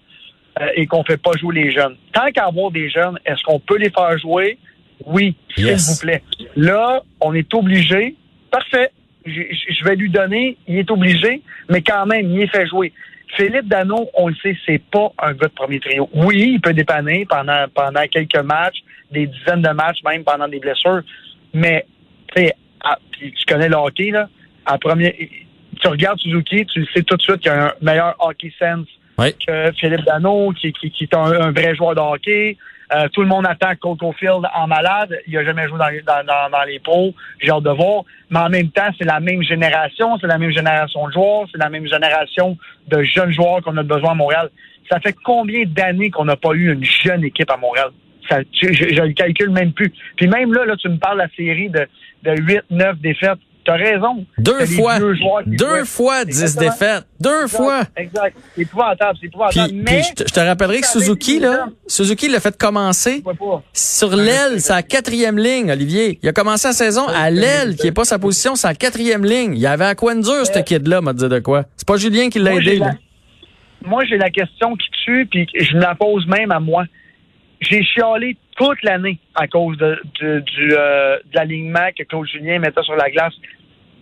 euh, 0.59 0.67
et 0.75 0.85
qu'on 0.87 1.03
fait 1.03 1.17
pas 1.21 1.31
jouer 1.39 1.55
les 1.63 1.71
jeunes. 1.71 1.95
Tant 2.13 2.27
qu'à 2.33 2.45
avoir 2.45 2.71
des 2.71 2.89
jeunes, 2.89 3.17
est-ce 3.25 3.41
qu'on 3.43 3.59
peut 3.59 3.77
les 3.77 3.89
faire 3.89 4.17
jouer? 4.17 4.57
Oui, 5.05 5.35
Yes. 5.57 5.81
s'il 5.85 5.93
vous 5.93 5.99
plaît. 6.01 6.23
Là, 6.55 7.01
on 7.21 7.33
est 7.33 7.53
obligé. 7.53 8.15
Parfait. 8.51 8.91
Je 9.25 9.83
vais 9.85 9.95
lui 9.95 10.09
donner. 10.09 10.57
Il 10.67 10.77
est 10.77 10.91
obligé, 10.91 11.41
mais 11.69 11.81
quand 11.81 12.05
même, 12.05 12.29
il 12.31 12.41
est 12.41 12.47
fait 12.47 12.67
jouer. 12.67 12.91
Philippe 13.37 13.67
Dano, 13.67 14.09
on 14.15 14.27
le 14.29 14.35
sait, 14.41 14.57
c'est 14.65 14.81
pas 14.91 15.11
un 15.19 15.33
gars 15.33 15.47
de 15.47 15.53
premier 15.53 15.79
trio. 15.79 16.09
Oui, 16.13 16.53
il 16.55 16.61
peut 16.61 16.73
dépanner 16.73 17.25
pendant 17.29 17.65
pendant 17.73 18.01
quelques 18.11 18.43
matchs, 18.43 18.79
des 19.11 19.27
dizaines 19.27 19.61
de 19.61 19.69
matchs, 19.69 19.99
même 20.03 20.23
pendant 20.23 20.47
des 20.47 20.59
blessures. 20.59 21.01
Mais 21.53 21.85
à- 22.83 22.97
tu 23.11 23.31
connais 23.47 23.69
le 23.69 23.75
hockey 23.75 24.09
là. 24.11 24.27
À 24.65 24.77
premier, 24.77 25.29
tu 25.79 25.87
regardes 25.87 26.19
Suzuki, 26.19 26.65
tu 26.65 26.79
le 26.81 26.85
sais 26.93 27.03
tout 27.03 27.15
de 27.17 27.21
suite 27.21 27.37
qu'il 27.39 27.51
y 27.51 27.55
a 27.55 27.67
un 27.67 27.73
meilleur 27.81 28.15
hockey 28.19 28.51
sense 28.57 28.87
Oui. 29.19 29.33
que 29.45 29.71
Philippe 29.73 30.05
Dano, 30.05 30.51
qui, 30.53 30.67
est 30.67 31.13
un, 31.15 31.51
vrai 31.51 31.75
joueur 31.75 31.95
de 31.95 32.01
hockey. 32.01 32.57
Euh, 32.91 33.07
tout 33.09 33.21
le 33.21 33.27
monde 33.27 33.45
attend 33.47 33.75
Cole 33.79 33.97
Caulfield 33.97 34.41
en 34.55 34.67
malade. 34.67 35.15
Il 35.27 35.37
a 35.37 35.43
jamais 35.43 35.67
joué 35.67 35.77
dans, 35.77 36.65
les- 36.65 36.79
pros. 36.79 37.13
J'ai 37.39 37.51
hâte 37.51 37.63
de 37.63 37.69
voir. 37.69 38.03
Mais 38.31 38.39
en 38.39 38.49
même 38.49 38.69
temps, 38.69 38.89
c'est 38.97 39.05
la 39.05 39.19
même 39.19 39.43
génération. 39.43 40.17
C'est 40.19 40.27
la 40.27 40.39
même 40.39 40.51
génération 40.51 41.07
de 41.07 41.13
joueurs. 41.13 41.45
C'est 41.51 41.59
la 41.59 41.69
même 41.69 41.87
génération 41.87 42.57
de 42.87 43.03
jeunes 43.03 43.31
joueurs 43.31 43.61
qu'on 43.61 43.77
a 43.77 43.83
besoin 43.83 44.11
à 44.11 44.15
Montréal. 44.15 44.49
Ça 44.89 44.99
fait 44.99 45.15
combien 45.23 45.65
d'années 45.67 46.09
qu'on 46.09 46.25
n'a 46.25 46.35
pas 46.35 46.53
eu 46.53 46.73
une 46.73 46.83
jeune 46.83 47.23
équipe 47.23 47.51
à 47.51 47.57
Montréal? 47.57 47.89
Je, 48.31 48.73
je, 48.73 48.95
je 48.95 49.01
le 49.01 49.13
calcule 49.13 49.49
même 49.51 49.71
plus. 49.71 49.91
Puis 50.15 50.27
même 50.27 50.53
là, 50.53 50.65
là, 50.65 50.75
tu 50.75 50.89
me 50.89 50.97
parles 50.97 51.17
de 51.17 51.23
la 51.23 51.29
série 51.35 51.69
de, 51.69 51.87
de 52.23 52.41
8, 52.41 52.61
9 52.71 52.99
défaites. 52.99 53.39
T'as 53.69 53.75
raison. 53.77 54.25
Deux 54.39 54.65
fois. 54.65 54.97
Deux 55.45 55.85
fois 55.85 56.25
10 56.25 56.41
Exactement. 56.41 56.71
défaites. 56.71 57.03
Deux 57.19 57.43
Exact, 57.43 57.57
fois. 57.57 57.81
Exact. 57.97 58.37
C'est 58.55 58.61
épouvantable. 58.63 59.13
C'est 59.13 59.19
Puis, 59.19 59.27
épouvantable. 59.27 59.69
puis 59.69 59.81
mais, 59.83 60.01
je, 60.01 60.13
te, 60.15 60.27
je 60.27 60.33
te 60.33 60.39
rappellerai 60.39 60.81
que 60.81 60.87
Suzuki, 60.87 61.39
là, 61.39 61.67
Suzuki 61.85 62.29
l'a 62.29 62.39
fait 62.39 62.57
commencer 62.57 63.23
sur 63.73 64.15
l'aile, 64.15 64.59
sa 64.59 64.81
quatrième 64.81 65.37
ligne, 65.37 65.71
Olivier. 65.71 66.17
Il 66.23 66.29
a 66.29 66.33
commencé 66.33 66.67
la 66.67 66.73
saison 66.73 67.07
à 67.07 67.29
l'aile, 67.29 67.75
qui 67.75 67.85
est 67.87 67.91
pas 67.91 68.05
sa 68.05 68.17
position, 68.17 68.55
sa 68.55 68.73
quatrième 68.73 69.23
ligne. 69.23 69.53
Il 69.53 69.59
y 69.59 69.67
avait 69.67 69.85
à 69.85 69.93
quoi 69.95 70.15
dur, 70.15 70.45
ce 70.45 70.59
kid-là, 70.59 71.01
m'a 71.01 71.13
dit 71.13 71.27
de 71.29 71.39
quoi. 71.39 71.65
C'est 71.77 71.87
pas 71.87 71.97
Julien 71.97 72.29
qui 72.29 72.39
l'a 72.39 72.55
aidé, 72.55 72.77
là. 72.77 72.85
la- 72.87 73.87
Moi, 73.87 74.03
j'ai 74.05 74.17
la 74.17 74.29
question 74.31 74.75
qui 74.75 74.87
tue, 75.05 75.27
puis 75.29 75.47
je 75.53 75.75
me 75.75 75.81
la 75.81 75.93
pose 75.95 76.25
même 76.27 76.51
à 76.51 76.59
moi. 76.59 76.85
J'ai 77.61 77.83
chialé 77.83 78.37
toute 78.57 78.81
l'année 78.83 79.19
à 79.35 79.45
cause 79.47 79.77
de, 79.77 79.97
de- 80.21 80.39
du, 80.39 80.73
euh, 80.73 81.17
de 81.17 81.35
l'alignement 81.35 81.89
que 81.97 82.03
Claude 82.03 82.25
Julien 82.27 82.59
mettait 82.59 82.81
sur 82.83 82.95
la 82.95 83.09
glace. 83.09 83.33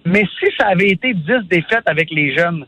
Mais 0.07 0.23
si 0.39 0.45
ça 0.57 0.67
avait 0.67 0.89
été 0.89 1.13
10 1.13 1.47
défaites 1.49 1.87
avec 1.87 2.09
les 2.11 2.35
jeunes, 2.35 2.65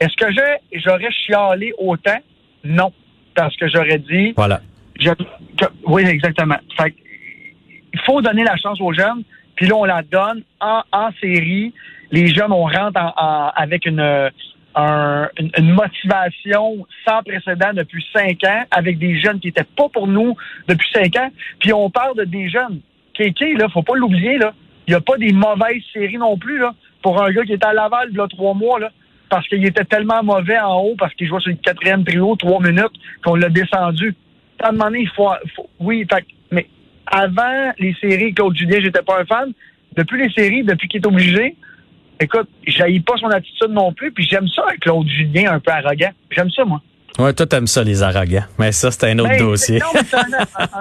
est-ce 0.00 0.14
que 0.16 0.30
j'aurais 0.72 1.10
chialé 1.12 1.72
autant? 1.78 2.18
Non. 2.64 2.92
Parce 3.34 3.56
que 3.56 3.66
j'aurais 3.68 3.98
dit, 3.98 4.32
Voilà. 4.36 4.60
je- 4.98 5.10
oui, 5.86 6.02
exactement. 6.06 6.56
Fait 6.76 6.94
il 7.92 8.00
faut 8.00 8.20
donner 8.20 8.42
la 8.44 8.56
chance 8.56 8.80
aux 8.80 8.92
jeunes, 8.92 9.22
puis 9.56 9.66
là, 9.66 9.76
on 9.76 9.84
la 9.84 10.02
donne 10.02 10.42
en, 10.60 10.82
en 10.92 11.10
série. 11.20 11.72
Les 12.10 12.26
jeunes, 12.34 12.52
on 12.52 12.64
rentre 12.64 13.00
en- 13.00 13.14
en- 13.16 13.50
avec 13.54 13.86
une, 13.86 14.00
un- 14.74 15.28
une, 15.38 15.50
une 15.58 15.70
motivation 15.72 16.86
sans 17.06 17.22
précédent 17.22 17.72
depuis 17.72 18.04
cinq 18.12 18.42
ans, 18.44 18.64
avec 18.70 18.98
des 18.98 19.20
jeunes 19.20 19.38
qui 19.40 19.48
n'étaient 19.48 19.66
pas 19.76 19.88
pour 19.88 20.06
nous 20.08 20.36
depuis 20.68 20.88
cinq 20.92 21.16
ans. 21.16 21.30
Puis 21.60 21.72
on 21.72 21.88
parle 21.90 22.16
de 22.16 22.24
des 22.24 22.48
jeunes. 22.48 22.80
Kéké, 23.14 23.54
là, 23.54 23.68
faut 23.68 23.82
pas 23.82 23.94
l'oublier, 23.94 24.38
là. 24.38 24.52
Il 24.86 24.90
n'y 24.90 24.94
a 24.94 25.00
pas 25.00 25.16
des 25.16 25.32
mauvaises 25.32 25.82
séries 25.92 26.18
non 26.18 26.36
plus, 26.36 26.58
là, 26.58 26.74
pour 27.02 27.22
un 27.22 27.30
gars 27.32 27.44
qui 27.44 27.52
était 27.52 27.66
à 27.66 27.72
Laval, 27.72 28.10
il 28.12 28.20
trois 28.28 28.54
mois, 28.54 28.78
là 28.78 28.90
parce 29.34 29.48
qu'il 29.48 29.64
était 29.66 29.84
tellement 29.84 30.22
mauvais 30.22 30.58
en 30.60 30.80
haut, 30.80 30.94
parce 30.96 31.12
qu'il 31.14 31.26
jouait 31.26 31.40
sur 31.40 31.50
le 31.50 31.56
quatrième 31.56 32.04
trio, 32.04 32.36
trois 32.36 32.60
minutes, 32.60 32.92
qu'on 33.24 33.34
l'a 33.34 33.48
descendu. 33.48 34.14
À 34.62 34.68
un 34.68 34.72
moment 34.72 34.84
donné, 34.84 35.00
il 35.00 35.08
faut, 35.08 35.28
oui, 35.80 36.06
fait, 36.08 36.24
mais 36.52 36.68
avant 37.04 37.72
les 37.80 37.94
séries, 38.00 38.32
Claude 38.32 38.56
Julien, 38.56 38.78
j'étais 38.80 39.02
pas 39.02 39.20
un 39.20 39.24
fan. 39.24 39.52
Depuis 39.96 40.22
les 40.22 40.30
séries, 40.30 40.62
depuis 40.62 40.86
qu'il 40.86 41.00
est 41.00 41.06
obligé, 41.08 41.56
écoute, 42.20 42.48
j'haïs 42.66 43.00
pas 43.00 43.16
son 43.16 43.26
attitude 43.26 43.70
non 43.70 43.92
plus, 43.92 44.12
puis 44.12 44.24
j'aime 44.24 44.46
ça, 44.46 44.66
Claude 44.80 45.08
Julien, 45.08 45.52
un 45.52 45.58
peu 45.58 45.72
arrogant. 45.72 46.12
J'aime 46.30 46.50
ça, 46.50 46.64
moi. 46.64 46.80
Ouais, 47.16 47.32
toi, 47.32 47.46
t'aimes 47.46 47.68
ça, 47.68 47.84
les 47.84 48.02
arrogants. 48.02 48.42
Mais 48.58 48.72
ça, 48.72 48.90
c'est 48.90 49.08
un 49.08 49.18
autre 49.20 49.28
Ben, 49.28 49.38
dossier. 49.38 49.78
Non, 49.78 49.86
mais 49.94 50.00
c'est 50.10 50.16
un, 50.16 50.22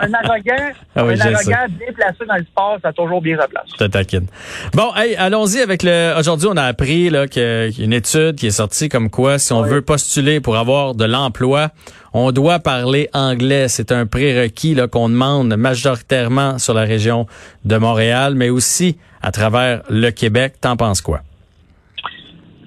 un 0.01 0.13
arrogant, 0.15 0.71
Ah 0.95 1.05
oui, 1.05 1.13
un 1.13 1.19
arrogant 1.33 1.65
bien 1.77 1.93
placé 1.95 2.25
dans 2.27 2.35
le 2.35 2.43
sport, 2.43 2.77
ça 2.81 2.87
a 2.87 2.93
toujours 2.93 3.21
bien 3.21 3.37
sa 3.39 3.47
place. 3.47 3.65
Je 3.71 3.77
te 3.77 3.83
taquine. 3.83 4.25
Bon, 4.73 4.91
hey, 4.95 5.15
allons-y 5.15 5.59
avec 5.61 5.83
le. 5.83 6.15
Aujourd'hui, 6.17 6.47
on 6.51 6.57
a 6.57 6.63
appris 6.63 7.11
là 7.11 7.27
que- 7.27 7.69
qu'il 7.69 7.79
y 7.79 7.81
a 7.83 7.85
une 7.85 7.93
étude 7.93 8.35
qui 8.35 8.47
est 8.47 8.51
sortie 8.51 8.89
comme 8.89 9.11
quoi, 9.11 9.37
si 9.37 9.53
on 9.53 9.61
Oui. 9.61 9.69
veut 9.69 9.81
postuler 9.83 10.39
pour 10.39 10.57
avoir 10.57 10.95
de 10.95 11.05
l'emploi, 11.05 11.69
on 12.13 12.31
doit 12.31 12.57
parler 12.57 13.09
anglais. 13.13 13.67
C'est 13.67 13.91
un 13.91 14.07
prérequis 14.07 14.73
là 14.73 14.87
qu'on 14.87 15.09
demande 15.09 15.55
majoritairement 15.55 16.57
sur 16.57 16.73
la 16.73 16.81
région 16.81 17.27
de 17.65 17.77
Montréal, 17.77 18.33
mais 18.33 18.49
aussi 18.49 18.97
à 19.21 19.31
travers 19.31 19.83
le 19.87 20.09
Québec. 20.09 20.55
T'en 20.61 20.77
penses 20.77 21.01
quoi? 21.01 21.21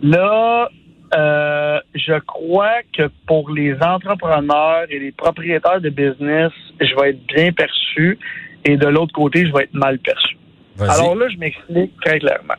Là, 0.03 0.69
euh, 1.15 1.79
je 1.95 2.19
crois 2.21 2.83
que 2.97 3.09
pour 3.27 3.51
les 3.51 3.75
entrepreneurs 3.81 4.87
et 4.91 4.99
les 4.99 5.13
propriétaires 5.13 5.81
de 5.81 5.91
business, 5.91 6.53
je 6.81 6.95
vais 6.97 7.11
être 7.11 7.27
bien 7.27 7.53
perçu 7.53 8.19
et 8.65 8.77
de 8.77 8.87
l'autre 8.87 9.13
côté, 9.13 9.47
je 9.47 9.53
vais 9.53 9.65
être 9.65 9.75
mal 9.75 9.99
perçu. 9.99 10.37
Alors 10.81 11.15
là, 11.15 11.29
je 11.29 11.39
m'explique 11.39 11.93
très 12.05 12.19
clairement. 12.19 12.55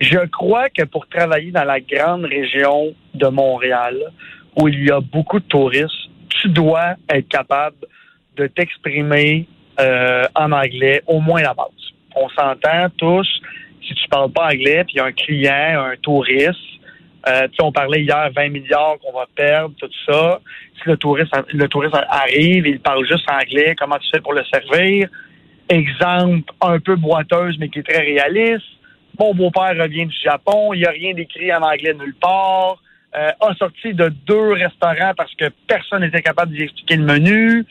Je 0.00 0.18
crois 0.26 0.68
que 0.68 0.84
pour 0.84 1.08
travailler 1.08 1.50
dans 1.50 1.64
la 1.64 1.80
grande 1.80 2.26
région 2.26 2.94
de 3.14 3.26
Montréal, 3.28 3.96
où 4.56 4.68
il 4.68 4.84
y 4.84 4.90
a 4.90 5.00
beaucoup 5.00 5.40
de 5.40 5.44
touristes, 5.44 6.10
tu 6.28 6.48
dois 6.48 6.94
être 7.08 7.28
capable 7.28 7.76
de 8.36 8.46
t'exprimer 8.46 9.48
euh, 9.80 10.24
en 10.34 10.52
anglais, 10.52 11.02
au 11.06 11.20
moins 11.20 11.42
la 11.42 11.54
base. 11.54 11.66
On 12.14 12.28
s'entend 12.28 12.88
tous, 12.98 13.26
si 13.86 13.94
tu 13.94 14.08
parles 14.08 14.32
pas 14.32 14.46
anglais, 14.46 14.84
puis 14.84 14.94
il 14.94 14.98
y 14.98 15.00
a 15.00 15.06
un 15.06 15.12
client, 15.12 15.84
un 15.84 15.96
touriste, 16.02 16.58
euh, 17.28 17.48
on 17.60 17.72
parlait 17.72 18.02
hier 18.02 18.30
20 18.34 18.48
milliards 18.50 18.96
qu'on 19.02 19.12
va 19.12 19.26
perdre, 19.34 19.74
tout 19.78 19.90
ça. 20.08 20.40
Si 20.78 20.88
le 20.88 20.96
touriste, 20.96 21.34
le 21.52 21.68
touriste 21.68 21.96
arrive, 22.08 22.66
il 22.66 22.80
parle 22.80 23.06
juste 23.06 23.28
anglais, 23.30 23.74
comment 23.78 23.98
tu 23.98 24.08
fais 24.12 24.20
pour 24.20 24.32
le 24.32 24.44
servir? 24.44 25.08
Exemple 25.68 26.52
un 26.60 26.78
peu 26.78 26.94
boiteuse, 26.94 27.56
mais 27.58 27.68
qui 27.68 27.80
est 27.80 27.88
très 27.88 28.02
réaliste. 28.02 28.66
Mon 29.18 29.34
beau-père 29.34 29.76
revient 29.76 30.06
du 30.06 30.16
Japon, 30.22 30.72
il 30.74 30.80
n'y 30.80 30.86
a 30.86 30.90
rien 30.90 31.14
d'écrit 31.14 31.52
en 31.52 31.62
anglais 31.62 31.94
nulle 31.94 32.14
part. 32.14 32.82
Euh, 33.16 33.30
a 33.40 33.54
sorti 33.54 33.94
de 33.94 34.08
deux 34.26 34.52
restaurants 34.52 35.14
parce 35.16 35.34
que 35.36 35.46
personne 35.66 36.02
n'était 36.02 36.20
capable 36.20 36.52
d'y 36.52 36.62
expliquer 36.62 36.96
le 36.96 37.04
menu. 37.04 37.64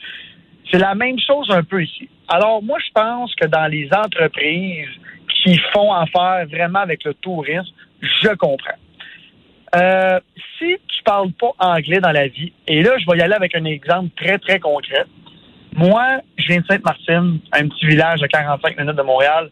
C'est 0.70 0.78
la 0.78 0.94
même 0.96 1.18
chose 1.24 1.48
un 1.50 1.62
peu 1.62 1.84
ici. 1.84 2.08
Alors, 2.26 2.62
moi, 2.62 2.78
je 2.84 2.90
pense 2.92 3.32
que 3.36 3.46
dans 3.46 3.70
les 3.70 3.88
entreprises 3.92 4.88
qui 5.28 5.56
font 5.72 5.92
affaire 5.92 6.46
vraiment 6.50 6.80
avec 6.80 7.04
le 7.04 7.14
tourisme, 7.14 7.72
je 8.00 8.34
comprends. 8.34 8.74
Euh, 9.76 10.20
si 10.58 10.76
tu 10.88 11.02
parles 11.04 11.32
pas 11.32 11.52
anglais 11.58 12.00
dans 12.00 12.12
la 12.12 12.28
vie, 12.28 12.52
et 12.66 12.82
là, 12.82 12.92
je 12.98 13.10
vais 13.10 13.18
y 13.18 13.22
aller 13.22 13.34
avec 13.34 13.54
un 13.54 13.64
exemple 13.64 14.10
très, 14.16 14.38
très 14.38 14.58
concret. 14.58 15.04
Moi, 15.74 16.20
je 16.38 16.46
viens 16.46 16.60
de 16.60 16.66
Sainte-Martine, 16.66 17.40
un 17.52 17.68
petit 17.68 17.86
village 17.86 18.20
de 18.20 18.26
45 18.26 18.78
minutes 18.78 18.96
de 18.96 19.02
Montréal. 19.02 19.50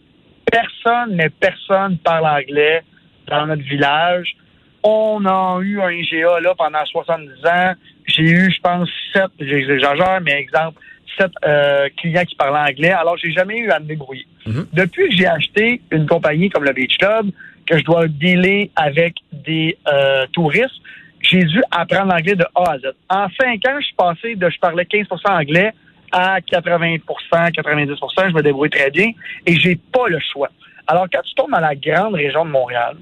Personne, 0.50 1.14
mais 1.14 1.28
personne 1.28 1.98
parle 1.98 2.26
anglais 2.26 2.82
dans 3.28 3.46
notre 3.46 3.62
village. 3.62 4.34
On 4.82 5.24
a 5.26 5.60
eu 5.62 5.80
un 5.80 5.90
IGA 5.90 6.40
là 6.40 6.54
pendant 6.56 6.84
70 6.84 7.46
ans. 7.46 7.74
J'ai 8.06 8.22
eu, 8.22 8.50
je 8.50 8.60
pense, 8.60 8.88
sept, 9.12 9.30
j'exagère, 9.38 10.20
mais 10.22 10.32
exemple, 10.32 10.80
sept 11.18 11.32
euh, 11.44 11.88
clients 11.98 12.24
qui 12.24 12.36
parlent 12.36 12.56
anglais. 12.56 12.92
Alors, 12.92 13.16
j'ai 13.18 13.32
jamais 13.32 13.58
eu 13.58 13.70
à 13.70 13.80
me 13.80 13.86
débrouiller. 13.86 14.26
Mhm. 14.46 14.66
Depuis 14.72 15.08
que 15.08 15.16
j'ai 15.16 15.26
acheté 15.26 15.82
une 15.90 16.06
compagnie 16.06 16.48
comme 16.48 16.64
le 16.64 16.72
Beach 16.72 16.96
Club, 16.98 17.30
que 17.66 17.78
je 17.78 17.84
dois 17.84 18.08
dealer 18.08 18.70
avec 18.76 19.14
des 19.32 19.76
euh, 19.88 20.26
touristes, 20.32 20.80
j'ai 21.20 21.44
dû 21.44 21.62
apprendre 21.70 22.12
l'anglais 22.12 22.34
de 22.34 22.44
A 22.54 22.72
à 22.72 22.78
Z. 22.78 22.92
En 23.08 23.28
cinq 23.40 23.66
ans, 23.66 23.76
je 23.80 23.86
suis 23.86 23.94
passé 23.94 24.34
de 24.36 24.50
je 24.50 24.58
parlais 24.58 24.84
15% 24.84 25.06
anglais 25.26 25.72
à 26.12 26.38
80% 26.40 27.00
90% 27.00 28.28
je 28.28 28.34
me 28.34 28.42
débrouille 28.42 28.70
très 28.70 28.90
bien 28.90 29.10
et 29.46 29.56
j'ai 29.56 29.76
pas 29.76 30.08
le 30.08 30.20
choix. 30.20 30.48
Alors, 30.86 31.06
quand 31.12 31.22
tu 31.22 31.34
tombes 31.34 31.50
dans 31.50 31.60
la 31.60 31.74
grande 31.74 32.14
région 32.14 32.44
de 32.44 32.50
Montréal, 32.50 32.96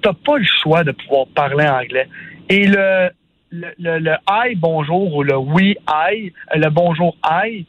t'as 0.00 0.14
pas 0.14 0.38
le 0.38 0.44
choix 0.62 0.82
de 0.82 0.92
pouvoir 0.92 1.26
parler 1.34 1.66
anglais. 1.66 2.08
Et 2.48 2.66
le, 2.66 3.10
le, 3.50 3.70
le, 3.78 4.16
bonjour 4.56 5.14
ou 5.14 5.22
le 5.22 5.36
oui 5.36 5.76
hi, 5.88 6.32
euh, 6.54 6.58
le 6.58 6.70
bonjour 6.70 7.16
hi, 7.24 7.66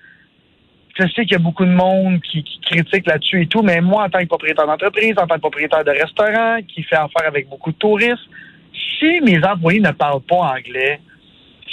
je 0.99 1.07
sais 1.07 1.23
qu'il 1.23 1.31
y 1.31 1.35
a 1.35 1.39
beaucoup 1.39 1.65
de 1.65 1.71
monde 1.71 2.21
qui, 2.21 2.43
qui 2.43 2.59
critique 2.61 3.07
là-dessus 3.07 3.41
et 3.41 3.47
tout, 3.47 3.63
mais 3.63 3.81
moi, 3.81 4.03
en 4.05 4.09
tant 4.09 4.19
que 4.19 4.27
propriétaire 4.27 4.67
d'entreprise, 4.67 5.13
en 5.17 5.25
tant 5.25 5.35
que 5.35 5.41
propriétaire 5.41 5.83
de 5.83 5.91
restaurant, 5.91 6.59
qui 6.67 6.83
fait 6.83 6.95
affaire 6.95 7.27
avec 7.27 7.49
beaucoup 7.49 7.71
de 7.71 7.77
touristes, 7.77 8.29
si 8.99 9.19
mes 9.21 9.43
employés 9.43 9.79
ne 9.79 9.91
parlent 9.91 10.21
pas 10.21 10.53
anglais, 10.55 10.99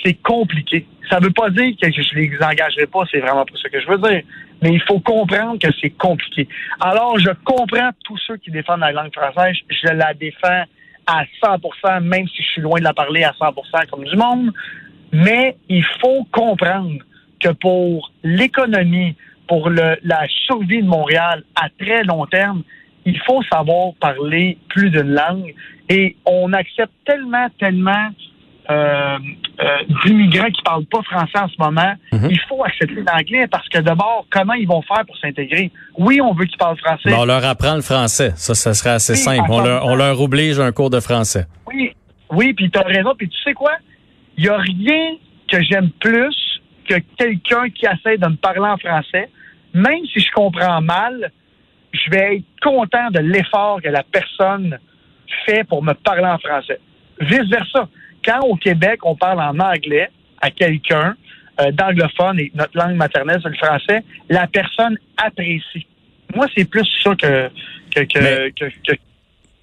c'est 0.02 0.14
compliqué. 0.22 0.86
Ça 1.10 1.18
veut 1.18 1.32
pas 1.32 1.50
dire 1.50 1.74
que 1.80 1.90
je 1.90 2.14
les 2.14 2.30
engagerai 2.40 2.86
pas, 2.86 3.00
c'est 3.10 3.20
vraiment 3.20 3.44
pas 3.44 3.54
ce 3.56 3.68
que 3.68 3.80
je 3.80 3.86
veux 3.86 3.98
dire. 3.98 4.22
Mais 4.62 4.72
il 4.72 4.82
faut 4.82 5.00
comprendre 5.00 5.58
que 5.58 5.68
c'est 5.80 5.90
compliqué. 5.90 6.48
Alors, 6.80 7.18
je 7.18 7.30
comprends 7.44 7.90
tous 8.04 8.18
ceux 8.26 8.36
qui 8.36 8.50
défendent 8.50 8.80
la 8.80 8.92
langue 8.92 9.12
française. 9.12 9.56
Je 9.68 9.92
la 9.92 10.14
défends 10.14 10.64
à 11.06 11.24
100%, 11.42 12.00
même 12.02 12.28
si 12.28 12.42
je 12.42 12.48
suis 12.48 12.60
loin 12.62 12.78
de 12.78 12.84
la 12.84 12.94
parler 12.94 13.24
à 13.24 13.32
100% 13.32 13.86
comme 13.90 14.04
du 14.04 14.16
monde. 14.16 14.50
Mais 15.12 15.56
il 15.68 15.84
faut 16.00 16.24
comprendre 16.30 17.00
que 17.40 17.50
pour 17.50 18.12
l'économie, 18.22 19.16
pour 19.48 19.68
le, 19.68 19.96
la 20.04 20.26
survie 20.46 20.82
de 20.82 20.86
Montréal 20.86 21.42
à 21.56 21.68
très 21.78 22.04
long 22.04 22.26
terme, 22.26 22.62
il 23.04 23.18
faut 23.26 23.42
savoir 23.50 23.94
parler 24.00 24.58
plus 24.68 24.90
d'une 24.90 25.14
langue. 25.14 25.54
Et 25.88 26.16
on 26.24 26.52
accepte 26.52 26.92
tellement, 27.04 27.48
tellement 27.58 28.10
euh, 28.70 29.18
euh, 29.60 29.66
d'immigrants 30.04 30.50
qui 30.50 30.62
parlent 30.62 30.84
pas 30.84 31.02
français 31.02 31.38
en 31.38 31.48
ce 31.48 31.56
moment. 31.58 31.94
Mhm. 32.12 32.28
Il 32.30 32.40
faut 32.48 32.62
accepter 32.62 33.02
l'anglais 33.02 33.48
parce 33.48 33.68
que 33.68 33.78
d'abord, 33.78 34.26
comment 34.30 34.52
ils 34.52 34.68
vont 34.68 34.82
faire 34.82 35.04
pour 35.04 35.16
s'intégrer? 35.18 35.72
Oui, 35.98 36.20
on 36.20 36.32
veut 36.32 36.44
qu'ils 36.44 36.58
parlent 36.58 36.78
français. 36.78 37.10
Ben, 37.10 37.16
on 37.18 37.24
leur 37.24 37.44
apprend 37.44 37.74
le 37.74 37.82
français. 37.82 38.32
Ça, 38.36 38.54
ça 38.54 38.74
serait 38.74 38.90
assez 38.90 39.14
Oui, 39.14 39.18
simple. 39.18 39.50
On 39.50 39.60
leur, 39.60 39.86
on 39.86 39.96
leur 39.96 40.20
oblige 40.20 40.60
un 40.60 40.70
cours 40.70 40.90
de 40.90 41.00
français. 41.00 41.46
Oui, 41.66 41.92
oui, 42.30 42.52
puis 42.52 42.70
tu 42.70 42.78
as 42.78 42.82
raison. 42.82 43.14
Puis 43.18 43.28
tu 43.28 43.38
sais 43.42 43.54
quoi? 43.54 43.72
Il 44.36 44.44
n'y 44.44 44.50
a 44.50 44.58
rien 44.58 45.16
que 45.50 45.60
j'aime 45.62 45.90
plus 45.98 46.36
que 46.88 46.94
quelqu'un 47.16 47.68
qui 47.70 47.86
essaie 47.86 48.18
de 48.18 48.26
me 48.26 48.36
parler 48.36 48.60
en 48.60 48.76
français. 48.76 49.28
Même 49.72 50.04
si 50.12 50.20
je 50.20 50.30
comprends 50.32 50.80
mal, 50.80 51.30
je 51.92 52.10
vais 52.10 52.36
être 52.36 52.44
content 52.62 53.10
de 53.10 53.20
l'effort 53.20 53.80
que 53.82 53.88
la 53.88 54.02
personne 54.02 54.78
fait 55.46 55.64
pour 55.64 55.82
me 55.82 55.92
parler 55.92 56.26
en 56.26 56.38
français. 56.38 56.80
Vice-versa. 57.20 57.88
Quand 58.24 58.40
au 58.40 58.56
Québec, 58.56 59.00
on 59.04 59.14
parle 59.16 59.40
en 59.40 59.58
anglais 59.58 60.10
à 60.40 60.50
quelqu'un 60.50 61.14
euh, 61.60 61.70
d'anglophone 61.72 62.38
et 62.40 62.50
notre 62.54 62.76
langue 62.76 62.96
maternelle, 62.96 63.40
c'est 63.42 63.48
le 63.48 63.54
français, 63.56 64.02
la 64.28 64.46
personne 64.46 64.98
apprécie. 65.16 65.86
Moi, 66.34 66.46
c'est 66.56 66.68
plus 66.68 66.86
ça 67.02 67.14
que, 67.14 67.48
que, 67.94 68.00
que, 68.00 68.18
Mais- 68.18 68.50
que- 68.52 68.70
que- 68.86 68.98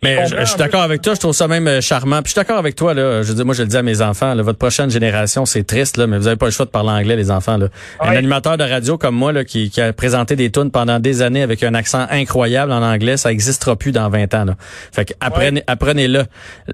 Mais 0.03 0.27
Je 0.27 0.35
je, 0.37 0.45
suis 0.45 0.57
d'accord 0.57 0.83
avec 0.83 1.01
toi, 1.01 1.15
je 1.15 1.19
trouve 1.19 1.33
ça 1.33 1.47
même 1.47 1.67
euh, 1.67 1.81
charmant. 1.81 2.21
Puis 2.21 2.25
je 2.25 2.31
suis 2.31 2.39
d'accord 2.39 2.57
avec 2.57 2.75
toi 2.75 2.93
là. 2.93 3.23
Je 3.23 3.33
dire, 3.33 3.45
moi 3.45 3.55
je 3.55 3.63
le 3.63 3.67
dis 3.67 3.77
à 3.77 3.81
mes 3.81 4.01
enfants, 4.01 4.35
là, 4.35 4.43
votre 4.43 4.59
prochaine 4.59 4.91
génération, 4.91 5.45
c'est 5.45 5.63
triste 5.63 5.97
là, 5.97 6.05
mais 6.05 6.17
vous 6.19 6.27
avez 6.27 6.35
pas 6.35 6.45
le 6.45 6.51
choix 6.51 6.65
de 6.65 6.71
parler 6.71 6.91
anglais, 6.91 7.15
les 7.15 7.31
enfants 7.31 7.57
là. 7.57 7.69
Un 7.99 8.15
animateur 8.15 8.57
de 8.57 8.63
radio 8.63 8.97
comme 8.97 9.15
moi 9.15 9.31
là, 9.31 9.43
qui, 9.43 9.71
qui 9.71 9.81
a 9.81 9.91
présenté 9.93 10.35
des 10.35 10.51
tunes 10.51 10.69
pendant 10.69 10.99
des 10.99 11.23
années 11.23 11.41
avec 11.41 11.63
un 11.63 11.73
accent 11.73 12.05
incroyable 12.11 12.71
en 12.71 12.83
anglais, 12.83 13.17
ça 13.17 13.31
existera 13.31 13.75
plus 13.75 13.91
dans 13.91 14.07
20 14.09 14.33
ans 14.35 14.45
là. 14.45 14.55
Fait 14.91 15.05
que 15.05 15.13
apprenez, 15.19 15.63
apprenez-le. 15.65 16.25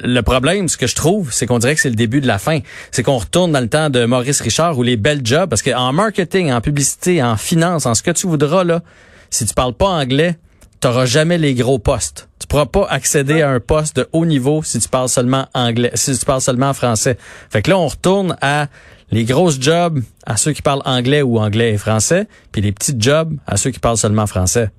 Le 0.02 0.22
problème, 0.22 0.68
ce 0.68 0.78
que 0.78 0.88
je 0.88 0.96
trouve, 0.96 1.32
c'est 1.32 1.46
qu'on 1.46 1.60
dirait 1.60 1.76
que 1.76 1.82
c'est 1.82 1.90
le 1.90 1.96
début 1.96 2.20
de 2.20 2.28
la 2.28 2.40
fin. 2.40 2.60
C'est 2.92 3.04
qu'on 3.04 3.18
retourne 3.18 3.54
dans 3.54 3.62
le 3.62 3.70
temps 3.70 3.90
de 3.90 4.04
Maurice 4.06 4.42
Richard 4.42 4.78
ou 4.78 4.84
les 4.84 4.98
belles 4.98 5.22
jobs, 5.24 5.50
parce 5.50 5.62
qu'en 5.62 5.94
marketing, 5.94 6.52
en 6.52 6.60
publicité, 6.60 7.24
en 7.24 7.38
finance, 7.38 7.86
en 7.86 7.94
ce 7.94 8.04
que 8.04 8.12
tu 8.12 8.28
voudras 8.28 8.66
là, 8.66 8.82
si 9.30 9.46
tu 9.46 9.54
parles 9.54 9.74
pas 9.74 9.88
anglais, 9.88 10.38
t'auras 10.84 11.06
jamais 11.06 11.38
les 11.38 11.54
gros 11.54 11.80
postes. 11.80 12.30
Tu 12.42 12.46
pourras 12.46 12.66
pas 12.66 12.86
accéder 12.90 13.42
à 13.42 13.50
un 13.50 13.62
poste 13.62 13.96
de 13.96 14.08
haut 14.12 14.26
niveau 14.26 14.64
si 14.64 14.80
tu 14.80 14.90
parles 14.90 15.08
seulement 15.08 15.46
anglais, 15.54 15.92
si 15.94 16.20
tu 16.20 16.26
parles 16.26 16.42
seulement 16.42 16.74
français. 16.74 17.16
Fait 17.50 17.62
que 17.62 17.70
là, 17.70 17.78
on 17.78 17.88
retourne 17.88 18.36
à 18.42 18.68
les 19.10 19.24
grosses 19.24 19.62
jobs 19.62 20.00
à 20.26 20.36
ceux 20.36 20.52
qui 20.52 20.62
parlent 20.62 20.82
anglais 20.84 21.22
ou 21.22 21.40
anglais 21.40 21.72
et 21.72 21.78
français, 21.78 22.28
puis 22.52 22.62
les 22.62 22.74
petits 22.74 22.96
jobs 23.00 23.32
à 23.48 23.56
ceux 23.56 23.72
qui 23.72 23.80
parlent 23.80 23.98
seulement 23.98 24.28
français. 24.28 24.72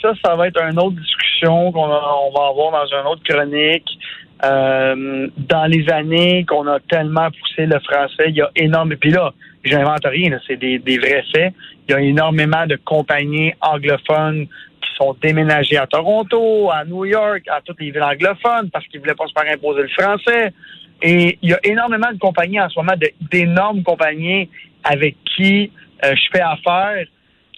ça, 0.00 0.12
ça 0.24 0.36
va 0.36 0.48
être 0.48 0.62
une 0.62 0.78
autre 0.78 0.96
discussion 0.96 1.70
qu'on 1.70 1.86
va 1.86 2.46
avoir 2.48 2.72
dans 2.72 2.86
une 2.98 3.06
autre 3.06 3.22
chronique. 3.28 3.88
Euh, 4.42 5.28
dans 5.36 5.66
les 5.66 5.88
années 5.90 6.44
qu'on 6.48 6.66
a 6.66 6.80
tellement 6.80 7.28
poussé 7.30 7.66
le 7.66 7.78
français, 7.80 8.28
il 8.28 8.36
y 8.36 8.42
a 8.42 8.50
énormément. 8.56 8.98
Puis 9.00 9.10
là, 9.10 9.32
j'invente 9.64 10.04
rien, 10.04 10.38
c'est 10.46 10.56
des, 10.56 10.78
vrais 10.98 11.24
faits. 11.34 11.52
Il 11.88 11.92
y 11.92 11.94
a 11.94 12.00
énormément 12.00 12.66
de 12.66 12.76
compagnies 12.76 13.52
anglophones 13.60 14.46
sont 14.96 15.16
déménagées 15.20 15.76
à 15.76 15.86
Toronto, 15.86 16.70
à 16.70 16.84
New 16.84 17.04
York, 17.04 17.42
à 17.48 17.60
toutes 17.60 17.80
les 17.80 17.90
villes 17.90 18.02
anglophones 18.02 18.70
parce 18.72 18.86
qu'ils 18.86 19.00
voulaient 19.00 19.14
pas 19.14 19.26
se 19.26 19.32
faire 19.38 19.52
imposer 19.52 19.82
le 19.82 19.88
français. 19.88 20.52
Et 21.02 21.38
il 21.42 21.50
y 21.50 21.54
a 21.54 21.58
énormément 21.64 22.10
de 22.12 22.18
compagnies 22.18 22.60
en 22.60 22.68
ce 22.68 22.78
moment, 22.78 22.94
d'énormes 23.30 23.82
compagnies 23.82 24.48
avec 24.84 25.16
qui 25.36 25.70
euh, 26.04 26.14
je 26.14 26.22
fais 26.32 26.42
affaire 26.42 27.04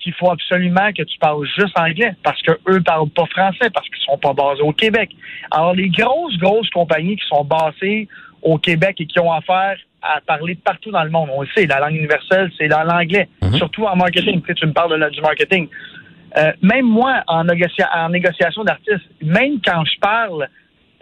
qu'il 0.02 0.12
faut 0.14 0.30
absolument 0.30 0.92
que 0.96 1.02
tu 1.02 1.18
parles 1.18 1.46
juste 1.58 1.76
anglais 1.78 2.12
parce 2.22 2.40
que 2.42 2.52
eux 2.68 2.80
parlent 2.82 3.10
pas 3.10 3.26
français 3.26 3.70
parce 3.72 3.88
qu'ils 3.88 4.04
sont 4.04 4.18
pas 4.18 4.32
basés 4.32 4.62
au 4.62 4.72
Québec. 4.72 5.10
Alors 5.50 5.74
les 5.74 5.88
grosses 5.88 6.36
grosses 6.38 6.70
compagnies 6.70 7.16
qui 7.16 7.26
sont 7.28 7.44
basées 7.44 8.08
au 8.42 8.58
Québec 8.58 8.96
et 9.00 9.06
qui 9.06 9.18
ont 9.18 9.32
affaire 9.32 9.76
à, 10.02 10.20
parler 10.20 10.54
partout 10.54 10.92
dans 10.92 11.02
le 11.02 11.10
monde. 11.10 11.28
On 11.32 11.42
le 11.42 11.48
sait, 11.54 11.66
la 11.66 11.80
langue 11.80 11.96
universelle, 11.96 12.50
c'est 12.56 12.68
dans 12.68 12.84
l'anglais, 12.84 13.28
Mhm. 13.42 13.54
surtout 13.54 13.84
en 13.84 13.96
marketing. 13.96 14.40
Tu, 14.42 14.46
sais, 14.48 14.54
tu 14.54 14.66
me 14.66 14.72
parles 14.72 15.00
de, 15.00 15.10
du 15.10 15.20
marketing. 15.20 15.68
Euh, 16.38 16.52
même 16.62 16.84
moi, 16.86 17.22
en, 17.28 17.44
négocia- 17.44 17.88
en 17.94 18.10
négociation 18.10 18.62
d'artistes, 18.64 19.08
même 19.22 19.58
quand 19.64 19.84
je 19.84 19.98
parle 20.00 20.48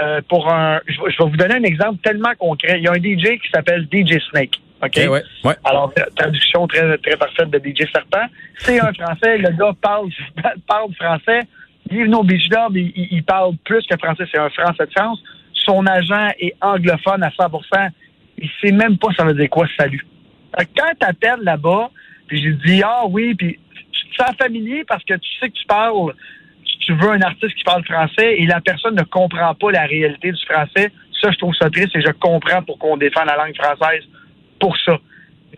euh, 0.00 0.20
pour 0.28 0.52
un... 0.52 0.80
Je, 0.86 1.00
vais- 1.00 1.10
je 1.10 1.22
vais 1.22 1.30
vous 1.30 1.36
donner 1.36 1.54
un 1.56 1.62
exemple 1.64 1.98
tellement 2.02 2.32
concret. 2.38 2.78
Il 2.78 2.84
y 2.84 2.88
a 2.88 2.92
un 2.92 2.94
DJ 2.96 3.38
qui 3.40 3.50
s'appelle 3.52 3.86
DJ 3.92 4.20
Snake. 4.30 4.60
OK? 4.82 4.90
Ok, 4.96 5.10
ouais, 5.10 5.22
ouais. 5.44 5.54
Alors, 5.64 5.92
tra- 5.92 6.12
traduction 6.14 6.66
très, 6.68 6.98
très 6.98 7.16
parfaite 7.16 7.50
de 7.50 7.58
DJ 7.58 7.90
Serpent. 7.90 8.26
C'est 8.58 8.78
un 8.80 8.92
Français, 8.92 9.38
le 9.38 9.50
gars 9.50 9.72
parle, 9.80 10.08
parle 10.68 10.92
français. 10.94 11.40
Il 11.90 11.98
est 11.98 12.02
venu 12.04 12.14
au 12.16 12.22
Beach 12.22 12.48
Club, 12.48 12.76
il, 12.76 13.22
parle 13.24 13.56
plus 13.64 13.84
que 13.86 13.96
français, 13.98 14.24
c'est 14.32 14.38
un 14.38 14.48
Français 14.50 14.86
de 14.86 14.90
France. 14.96 15.22
Son 15.52 15.84
agent 15.86 16.28
est 16.38 16.54
anglophone 16.60 17.22
à 17.22 17.28
100% 17.28 17.88
Il 18.38 18.48
sait 18.60 18.72
même 18.72 18.96
pas 18.98 19.08
ça 19.16 19.24
veut 19.24 19.34
dire 19.34 19.50
quoi 19.50 19.66
salut. 19.78 20.04
Quand 20.56 20.92
t'appelles 20.98 21.42
là-bas, 21.42 21.90
puis 22.26 22.42
j'ai 22.42 22.52
dit 22.52 22.82
ah 22.84 23.02
oui, 23.08 23.34
puis 23.34 23.58
tu 23.92 24.08
te 24.08 24.22
sens 24.22 24.34
familier 24.36 24.84
parce 24.86 25.04
que 25.04 25.14
tu 25.14 25.28
sais 25.40 25.48
que 25.48 25.54
tu 25.54 25.66
parles, 25.66 26.12
tu- 26.80 26.94
veux 26.94 27.10
un 27.10 27.20
artiste 27.22 27.54
qui 27.56 27.64
parle 27.64 27.84
français 27.84 28.36
et 28.38 28.46
la 28.46 28.60
personne 28.60 28.94
ne 28.94 29.02
comprend 29.02 29.54
pas 29.54 29.70
la 29.72 29.86
réalité 29.86 30.32
du 30.32 30.44
français. 30.46 30.90
Ça, 31.20 31.30
je 31.30 31.38
trouve 31.38 31.54
ça 31.54 31.70
triste 31.70 31.96
et 31.96 32.02
je 32.02 32.10
comprends 32.12 32.62
pourquoi 32.62 32.90
on 32.90 32.96
défend 32.96 33.24
la 33.24 33.36
langue 33.36 33.56
française 33.56 34.04
pour 34.60 34.76
ça. 34.84 34.98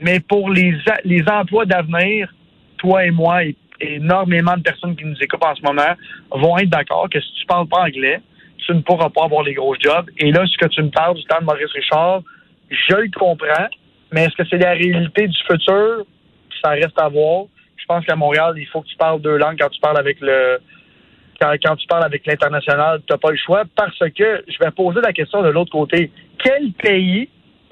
Mais 0.00 0.20
pour 0.20 0.50
les, 0.50 0.74
les 1.04 1.24
emplois 1.28 1.64
d'avenir, 1.66 2.32
toi 2.78 3.04
et 3.04 3.10
moi 3.10 3.44
et 3.44 3.56
énormément 3.80 4.56
de 4.56 4.62
personnes 4.62 4.94
qui 4.96 5.04
nous 5.04 5.16
écoutent 5.20 5.44
en 5.44 5.54
ce 5.54 5.62
moment 5.62 5.94
vont 6.30 6.56
être 6.58 6.70
d'accord 6.70 7.08
que 7.10 7.20
si 7.20 7.32
tu 7.40 7.46
parles 7.46 7.66
pas 7.68 7.82
anglais, 7.82 8.20
tu 8.64 8.72
ne 8.72 8.80
pourras 8.80 9.10
pas 9.10 9.24
avoir 9.24 9.42
les 9.42 9.54
gros 9.54 9.74
jobs. 9.78 10.08
Et 10.18 10.30
là, 10.32 10.44
ce 10.46 10.56
que 10.56 10.66
tu 10.68 10.82
me 10.82 10.90
parles 10.90 11.16
du 11.16 11.24
temps 11.24 11.40
de 11.40 11.44
Maurice 11.44 11.72
Richard, 11.72 12.22
je 12.70 12.94
le 12.96 13.10
comprends, 13.16 13.68
mais 14.12 14.24
est-ce 14.24 14.36
que 14.36 14.44
c'est 14.48 14.58
la 14.58 14.72
réalité 14.72 15.28
du 15.28 15.38
futur? 15.48 16.04
Ça 16.66 16.72
reste 16.72 17.00
à 17.00 17.08
voir. 17.08 17.44
Je 17.76 17.84
pense 17.86 18.04
qu'à 18.04 18.16
Montréal, 18.16 18.54
il 18.56 18.66
faut 18.66 18.80
que 18.80 18.88
tu 18.88 18.96
parles 18.96 19.20
deux 19.20 19.36
langues 19.36 19.56
quand 19.56 19.68
tu 19.68 19.80
parles 19.80 19.98
avec 19.98 20.20
le 20.20 20.58
quand, 21.40 21.52
quand 21.62 21.76
tu 21.76 21.86
parles 21.86 22.04
avec 22.04 22.26
l'international, 22.26 23.00
tu 23.06 23.12
n'as 23.12 23.18
pas 23.18 23.30
le 23.30 23.36
choix 23.36 23.62
parce 23.76 23.98
que 23.98 24.44
je 24.48 24.58
vais 24.58 24.70
poser 24.72 25.00
la 25.00 25.12
question 25.12 25.42
de 25.42 25.50
l'autre 25.50 25.70
côté. 25.70 26.10
Quel 26.42 26.72
pays 26.72 27.28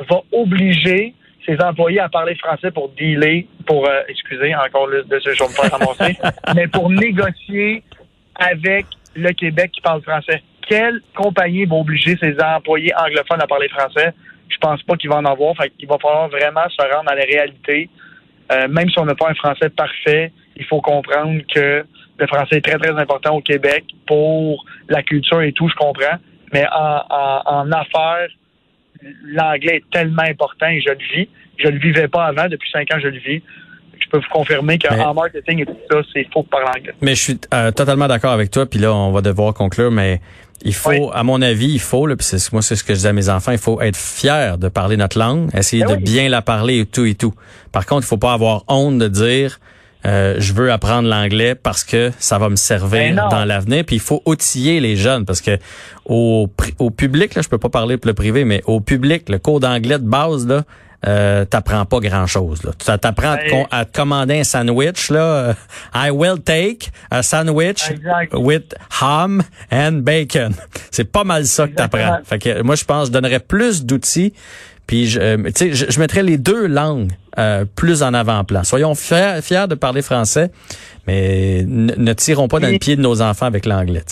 va 0.08 0.20
obliger 0.30 1.14
ses 1.44 1.60
employés 1.60 1.98
à 1.98 2.08
parler 2.08 2.36
français 2.36 2.70
pour 2.70 2.90
dealer, 2.90 3.46
pour, 3.66 3.88
euh, 3.88 4.02
excusez, 4.08 4.54
encore 4.54 4.86
le, 4.86 5.02
de 5.02 5.18
ce 5.18 5.32
je 5.32 5.42
vais 5.42 5.48
me 5.48 5.54
faire 5.54 5.72
ramasser, 5.72 6.16
mais 6.54 6.68
pour 6.68 6.88
négocier 6.88 7.82
avec 8.36 8.86
le 9.16 9.32
Québec 9.32 9.72
qui 9.72 9.80
parle 9.80 10.02
français? 10.02 10.40
Quelle 10.68 11.00
compagnie 11.16 11.64
va 11.64 11.76
obliger 11.76 12.16
ses 12.18 12.36
employés 12.40 12.92
anglophones 12.96 13.42
à 13.42 13.46
parler 13.46 13.68
français? 13.68 14.12
Je 14.48 14.56
pense 14.58 14.82
pas 14.84 14.96
qu'il 14.96 15.10
va 15.10 15.16
en 15.16 15.24
avoir. 15.24 15.56
Fait 15.56 15.70
qu'il 15.70 15.88
va 15.88 15.98
falloir 15.98 16.28
vraiment 16.28 16.68
se 16.68 16.94
rendre 16.94 17.10
à 17.10 17.14
la 17.14 17.24
réalité. 17.24 17.90
Euh, 18.52 18.68
même 18.68 18.88
si 18.90 18.98
on 18.98 19.06
n'a 19.06 19.14
pas 19.14 19.30
un 19.30 19.34
français 19.34 19.70
parfait, 19.70 20.32
il 20.56 20.64
faut 20.64 20.80
comprendre 20.80 21.40
que 21.52 21.84
le 22.18 22.26
français 22.26 22.56
est 22.56 22.60
très, 22.60 22.78
très 22.78 22.92
important 23.00 23.34
au 23.36 23.40
Québec 23.40 23.84
pour 24.06 24.64
la 24.88 25.02
culture 25.02 25.42
et 25.42 25.52
tout, 25.52 25.68
je 25.68 25.74
comprends. 25.74 26.18
Mais 26.52 26.64
en, 26.72 27.00
en, 27.10 27.42
en 27.46 27.72
affaires, 27.72 28.28
l'anglais 29.24 29.76
est 29.76 29.90
tellement 29.90 30.22
important 30.22 30.66
et 30.66 30.80
je 30.80 30.90
le 30.90 30.98
vis. 31.14 31.28
Je 31.58 31.68
le 31.68 31.78
vivais 31.78 32.08
pas 32.08 32.26
avant. 32.26 32.48
Depuis 32.48 32.70
cinq 32.70 32.92
ans, 32.92 32.98
je 33.00 33.08
le 33.08 33.18
vis. 33.18 33.42
Je 33.98 34.08
peux 34.10 34.18
vous 34.18 34.28
confirmer 34.30 34.78
qu'en 34.78 35.14
marketing 35.14 35.62
et 35.62 35.66
tout 35.66 35.76
ça, 35.90 36.00
c'est 36.12 36.26
faux 36.32 36.42
de 36.42 36.48
parler 36.48 36.66
anglais. 36.76 36.94
Mais 37.00 37.14
je 37.14 37.20
suis 37.20 37.40
euh, 37.52 37.70
totalement 37.70 38.06
d'accord 38.06 38.32
avec 38.32 38.50
toi. 38.50 38.66
Puis 38.66 38.78
là, 38.78 38.92
on 38.94 39.10
va 39.12 39.22
devoir 39.22 39.54
conclure. 39.54 39.90
Mais 39.90 40.20
il 40.62 40.74
faut, 40.74 40.90
Oui. 40.90 41.00
à 41.12 41.22
mon 41.22 41.42
avis, 41.42 41.68
il 41.72 41.80
faut. 41.80 42.06
Là, 42.06 42.16
puis 42.16 42.26
c'est, 42.26 42.52
moi, 42.52 42.62
c'est 42.62 42.76
ce 42.76 42.84
que 42.84 42.94
je 42.94 43.00
dis 43.00 43.06
à 43.06 43.12
mes 43.12 43.28
enfants. 43.28 43.52
Il 43.52 43.58
faut 43.58 43.80
être 43.80 43.96
fier 43.96 44.56
de 44.58 44.68
parler 44.68 44.96
notre 44.96 45.18
langue, 45.18 45.48
essayer 45.56 45.84
Ben 45.84 45.96
de 45.96 46.02
bien 46.02 46.28
la 46.28 46.42
parler 46.42 46.80
et 46.80 46.86
tout 46.86 47.04
et 47.04 47.14
tout. 47.14 47.34
Par 47.72 47.86
contre, 47.86 48.04
il 48.04 48.08
faut 48.08 48.16
pas 48.16 48.32
avoir 48.32 48.64
honte 48.68 48.98
de 48.98 49.08
dire. 49.08 49.58
euh, 50.06 50.36
je 50.38 50.52
veux 50.52 50.70
apprendre 50.70 51.08
l'anglais 51.08 51.54
parce 51.54 51.82
que 51.82 52.12
ça 52.18 52.38
va 52.38 52.50
me 52.50 52.56
servir 52.56 53.14
Ben 53.14 53.28
dans 53.30 53.44
l'avenir. 53.46 53.84
Puis 53.86 53.96
il 53.96 54.02
faut 54.02 54.22
outiller 54.26 54.78
les 54.80 54.96
jeunes 54.96 55.24
parce 55.24 55.40
que 55.40 55.58
au, 56.04 56.48
au 56.78 56.90
public, 56.90 57.34
là, 57.34 57.40
je 57.42 57.48
peux 57.48 57.56
pas 57.58 57.70
parler 57.70 57.96
pour 57.96 58.08
le 58.08 58.14
privé, 58.14 58.44
mais 58.44 58.62
au 58.66 58.80
public, 58.80 59.28
le 59.30 59.38
cours 59.38 59.60
d'anglais 59.60 59.98
de 59.98 60.04
base, 60.06 60.46
là, 60.46 60.64
euh, 61.06 61.44
t'apprends 61.44 61.84
pas 61.84 62.00
grand 62.00 62.26
chose. 62.26 62.62
Là. 62.62 62.72
Tu 62.78 62.84
t'apprends 62.98 63.32
à, 63.32 63.36
te 63.38 63.50
Ben- 63.50 63.66
à 63.70 63.84
te 63.84 63.96
commander 63.96 64.40
un 64.40 64.44
sandwich. 64.44 65.10
Là. 65.10 65.20
Euh, 65.20 65.54
I 65.94 66.10
will 66.10 66.40
take 66.44 66.88
a 67.10 67.22
sandwich 67.22 67.90
Exact. 67.90 68.32
with 68.34 68.74
ham 69.00 69.42
and 69.70 69.92
bacon. 70.02 70.54
C'est 70.90 71.04
pas 71.10 71.24
mal 71.24 71.46
ça 71.46 71.68
que 71.68 71.74
t'apprends. 71.74 72.18
Fait 72.24 72.38
que 72.38 72.62
moi, 72.62 72.74
je 72.74 72.84
pense, 72.84 73.08
je 73.08 73.12
donnerais 73.12 73.40
plus 73.40 73.84
d'outils. 73.84 74.32
Puis, 74.86 75.06
je, 75.06 75.18
euh, 75.20 75.36
tu 75.46 75.52
sais, 75.54 75.72
je, 75.72 75.90
je 75.90 75.98
mettrais 75.98 76.22
les 76.22 76.36
deux 76.36 76.66
langues 76.66 77.12
euh, 77.38 77.64
plus 77.74 78.02
en 78.02 78.12
avant-plan. 78.12 78.64
Soyons 78.64 78.94
fiers, 78.94 79.40
fiers 79.42 79.66
de 79.66 79.74
parler 79.74 80.02
français, 80.02 80.50
mais 81.06 81.64
ne, 81.66 82.12
tirons 82.12 82.48
pas 82.48 82.60
dans 82.60 82.68
le 82.68 82.78
pied 82.78 82.94
de 82.96 83.00
nos 83.00 83.22
enfants 83.22 83.46
avec 83.46 83.64
l'anglais. 83.66 84.04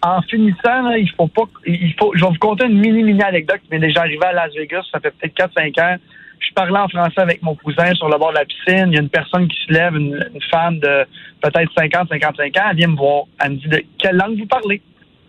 En 0.00 0.22
finissant, 0.22 0.82
là, 0.82 0.96
il 0.96 1.10
faut 1.10 1.26
pas. 1.26 1.44
Il 1.66 1.92
faut. 1.98 2.12
Je 2.14 2.24
vais 2.24 2.30
vous 2.30 2.38
conter 2.38 2.66
une 2.66 2.78
mini 2.78 3.02
mini 3.02 3.22
anecdote 3.22 3.60
qui 3.64 3.70
m'est 3.70 3.80
déjà 3.80 4.00
arrivée 4.00 4.24
à 4.24 4.32
Las 4.32 4.54
Vegas. 4.54 4.84
Ça 4.92 5.00
fait 5.00 5.10
peut-être 5.10 5.54
4-5 5.56 5.80
ans. 5.80 5.96
Je 6.38 6.54
parlais 6.54 6.78
en 6.78 6.88
français 6.88 7.20
avec 7.20 7.42
mon 7.42 7.56
cousin 7.56 7.92
sur 7.94 8.08
le 8.08 8.16
bord 8.16 8.30
de 8.30 8.36
la 8.36 8.44
piscine. 8.44 8.88
Il 8.88 8.94
y 8.94 8.98
a 8.98 9.02
une 9.02 9.08
personne 9.08 9.48
qui 9.48 9.60
se 9.66 9.72
lève, 9.72 9.96
une, 9.96 10.24
femme 10.50 10.78
de 10.78 11.04
peut-être 11.42 11.72
50-55 11.74 12.60
ans. 12.60 12.68
Elle 12.70 12.76
vient 12.76 12.88
me 12.88 12.96
voir. 12.96 13.24
Elle 13.42 13.52
me 13.52 13.56
dit 13.56 13.68
de 13.68 13.82
quelle 13.98 14.16
langue 14.16 14.38
vous 14.38 14.46
parlez? 14.46 14.80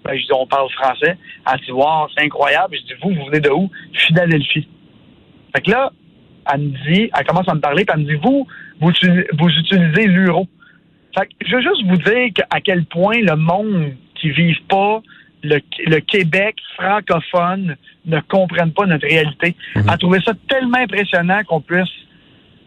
Ben, 0.03 0.15
je 0.15 0.21
dis 0.21 0.33
on 0.33 0.45
parle 0.45 0.69
français. 0.69 1.17
Elle 1.51 1.59
dit 1.61 1.71
wow, 1.71 2.07
c'est 2.15 2.23
incroyable. 2.23 2.75
Je 2.77 2.93
dis 2.93 2.99
vous, 3.01 3.09
vous 3.09 3.25
venez 3.25 3.39
de 3.39 3.49
où? 3.49 3.71
Philadelphie. 3.93 4.67
Fait 5.55 5.61
que 5.61 5.71
là, 5.71 5.91
elle 6.51 6.61
me 6.61 6.93
dit, 6.93 7.09
elle 7.17 7.25
commence 7.25 7.47
à 7.47 7.55
me 7.55 7.59
parler, 7.59 7.85
puis 7.85 7.93
elle 7.95 8.05
me 8.05 8.09
dit 8.09 8.19
vous, 8.23 8.47
vous, 8.79 8.89
utilisez- 8.89 9.27
vous 9.37 9.49
utilisez 9.49 10.05
l'euro. 10.07 10.47
Fait 11.17 11.25
que 11.25 11.33
je 11.45 11.55
veux 11.55 11.61
juste 11.61 11.83
vous 11.85 11.97
dire 11.97 12.31
à 12.49 12.61
quel 12.61 12.85
point 12.85 13.17
le 13.19 13.35
monde 13.35 13.93
qui 14.19 14.31
vit 14.31 14.55
pas 14.67 15.01
le, 15.43 15.59
le 15.85 15.99
Québec 15.99 16.57
francophone 16.75 17.75
ne 18.05 18.19
comprennent 18.21 18.73
pas 18.73 18.85
notre 18.85 19.07
réalité. 19.07 19.55
Mhm. 19.75 19.89
A 19.89 19.97
trouvé 19.97 20.19
ça 20.25 20.33
tellement 20.47 20.77
impressionnant 20.77 21.41
qu'on 21.47 21.61
puisse 21.61 21.89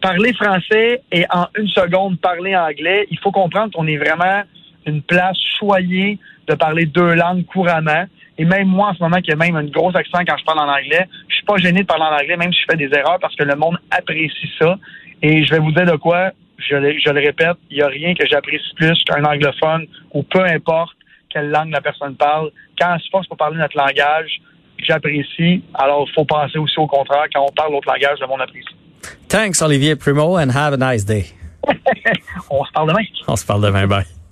parler 0.01 0.33
français 0.33 1.01
et 1.11 1.25
en 1.31 1.47
une 1.57 1.67
seconde 1.67 2.19
parler 2.19 2.55
anglais. 2.55 3.07
Il 3.11 3.19
faut 3.19 3.31
comprendre 3.31 3.73
qu'on 3.73 3.87
est 3.87 3.97
vraiment 3.97 4.43
une 4.85 5.01
place 5.01 5.37
choyée 5.59 6.19
de 6.47 6.55
parler 6.55 6.85
deux 6.85 7.13
langues 7.13 7.45
couramment. 7.45 8.05
Et 8.37 8.45
même 8.45 8.67
moi, 8.67 8.89
en 8.89 8.93
ce 8.95 9.03
moment, 9.03 9.21
qui 9.21 9.31
ai 9.31 9.35
même 9.35 9.55
un 9.55 9.63
gros 9.65 9.95
accent 9.95 10.19
quand 10.27 10.37
je 10.37 10.43
parle 10.43 10.59
en 10.59 10.71
anglais, 10.71 11.07
je 11.29 11.35
suis 11.35 11.45
pas 11.45 11.57
gêné 11.57 11.81
de 11.81 11.85
parler 11.85 12.03
en 12.03 12.15
anglais, 12.15 12.35
même 12.35 12.51
si 12.51 12.59
je 12.61 12.65
fais 12.69 12.77
des 12.77 12.93
erreurs, 12.97 13.19
parce 13.21 13.35
que 13.35 13.43
le 13.43 13.55
monde 13.55 13.77
apprécie 13.91 14.51
ça. 14.59 14.77
Et 15.21 15.45
je 15.45 15.51
vais 15.51 15.59
vous 15.59 15.71
dire 15.71 15.85
de 15.85 15.95
quoi, 15.95 16.31
je 16.57 16.75
je 16.75 17.09
le 17.11 17.19
répète, 17.19 17.57
il 17.69 17.77
n'y 17.77 17.83
a 17.83 17.87
rien 17.87 18.13
que 18.15 18.25
j'apprécie 18.27 18.73
plus 18.75 19.01
qu'un 19.05 19.23
anglophone, 19.23 19.85
ou 20.13 20.23
peu 20.23 20.43
importe 20.43 20.97
quelle 21.33 21.49
langue 21.49 21.71
la 21.71 21.81
personne 21.81 22.15
parle. 22.15 22.51
Quand 22.79 22.95
on 22.95 22.99
se 22.99 23.09
force 23.09 23.27
pour 23.27 23.37
parler 23.37 23.57
notre 23.57 23.77
langage, 23.77 24.39
j'apprécie. 24.77 25.63
Alors, 25.73 26.05
il 26.07 26.13
faut 26.13 26.25
penser 26.25 26.57
aussi 26.57 26.79
au 26.79 26.87
contraire. 26.87 27.25
Quand 27.33 27.45
on 27.49 27.51
parle 27.51 27.71
l'autre 27.71 27.91
langage, 27.91 28.19
le 28.21 28.27
monde 28.27 28.41
apprécie. 28.41 28.75
Thanks, 29.27 29.61
Olivier 29.61 29.95
Primo, 29.95 30.37
and 30.37 30.49
have 30.51 30.73
a 30.73 30.77
nice 30.77 31.05
day. 31.05 31.25
On 32.49 32.63
se 32.63 32.71
parle 32.71 32.89
demain. 32.89 33.03
On 33.27 33.35
se 33.35 33.45
parle 33.45 33.61
demain. 33.61 33.87
Bye. 33.87 34.22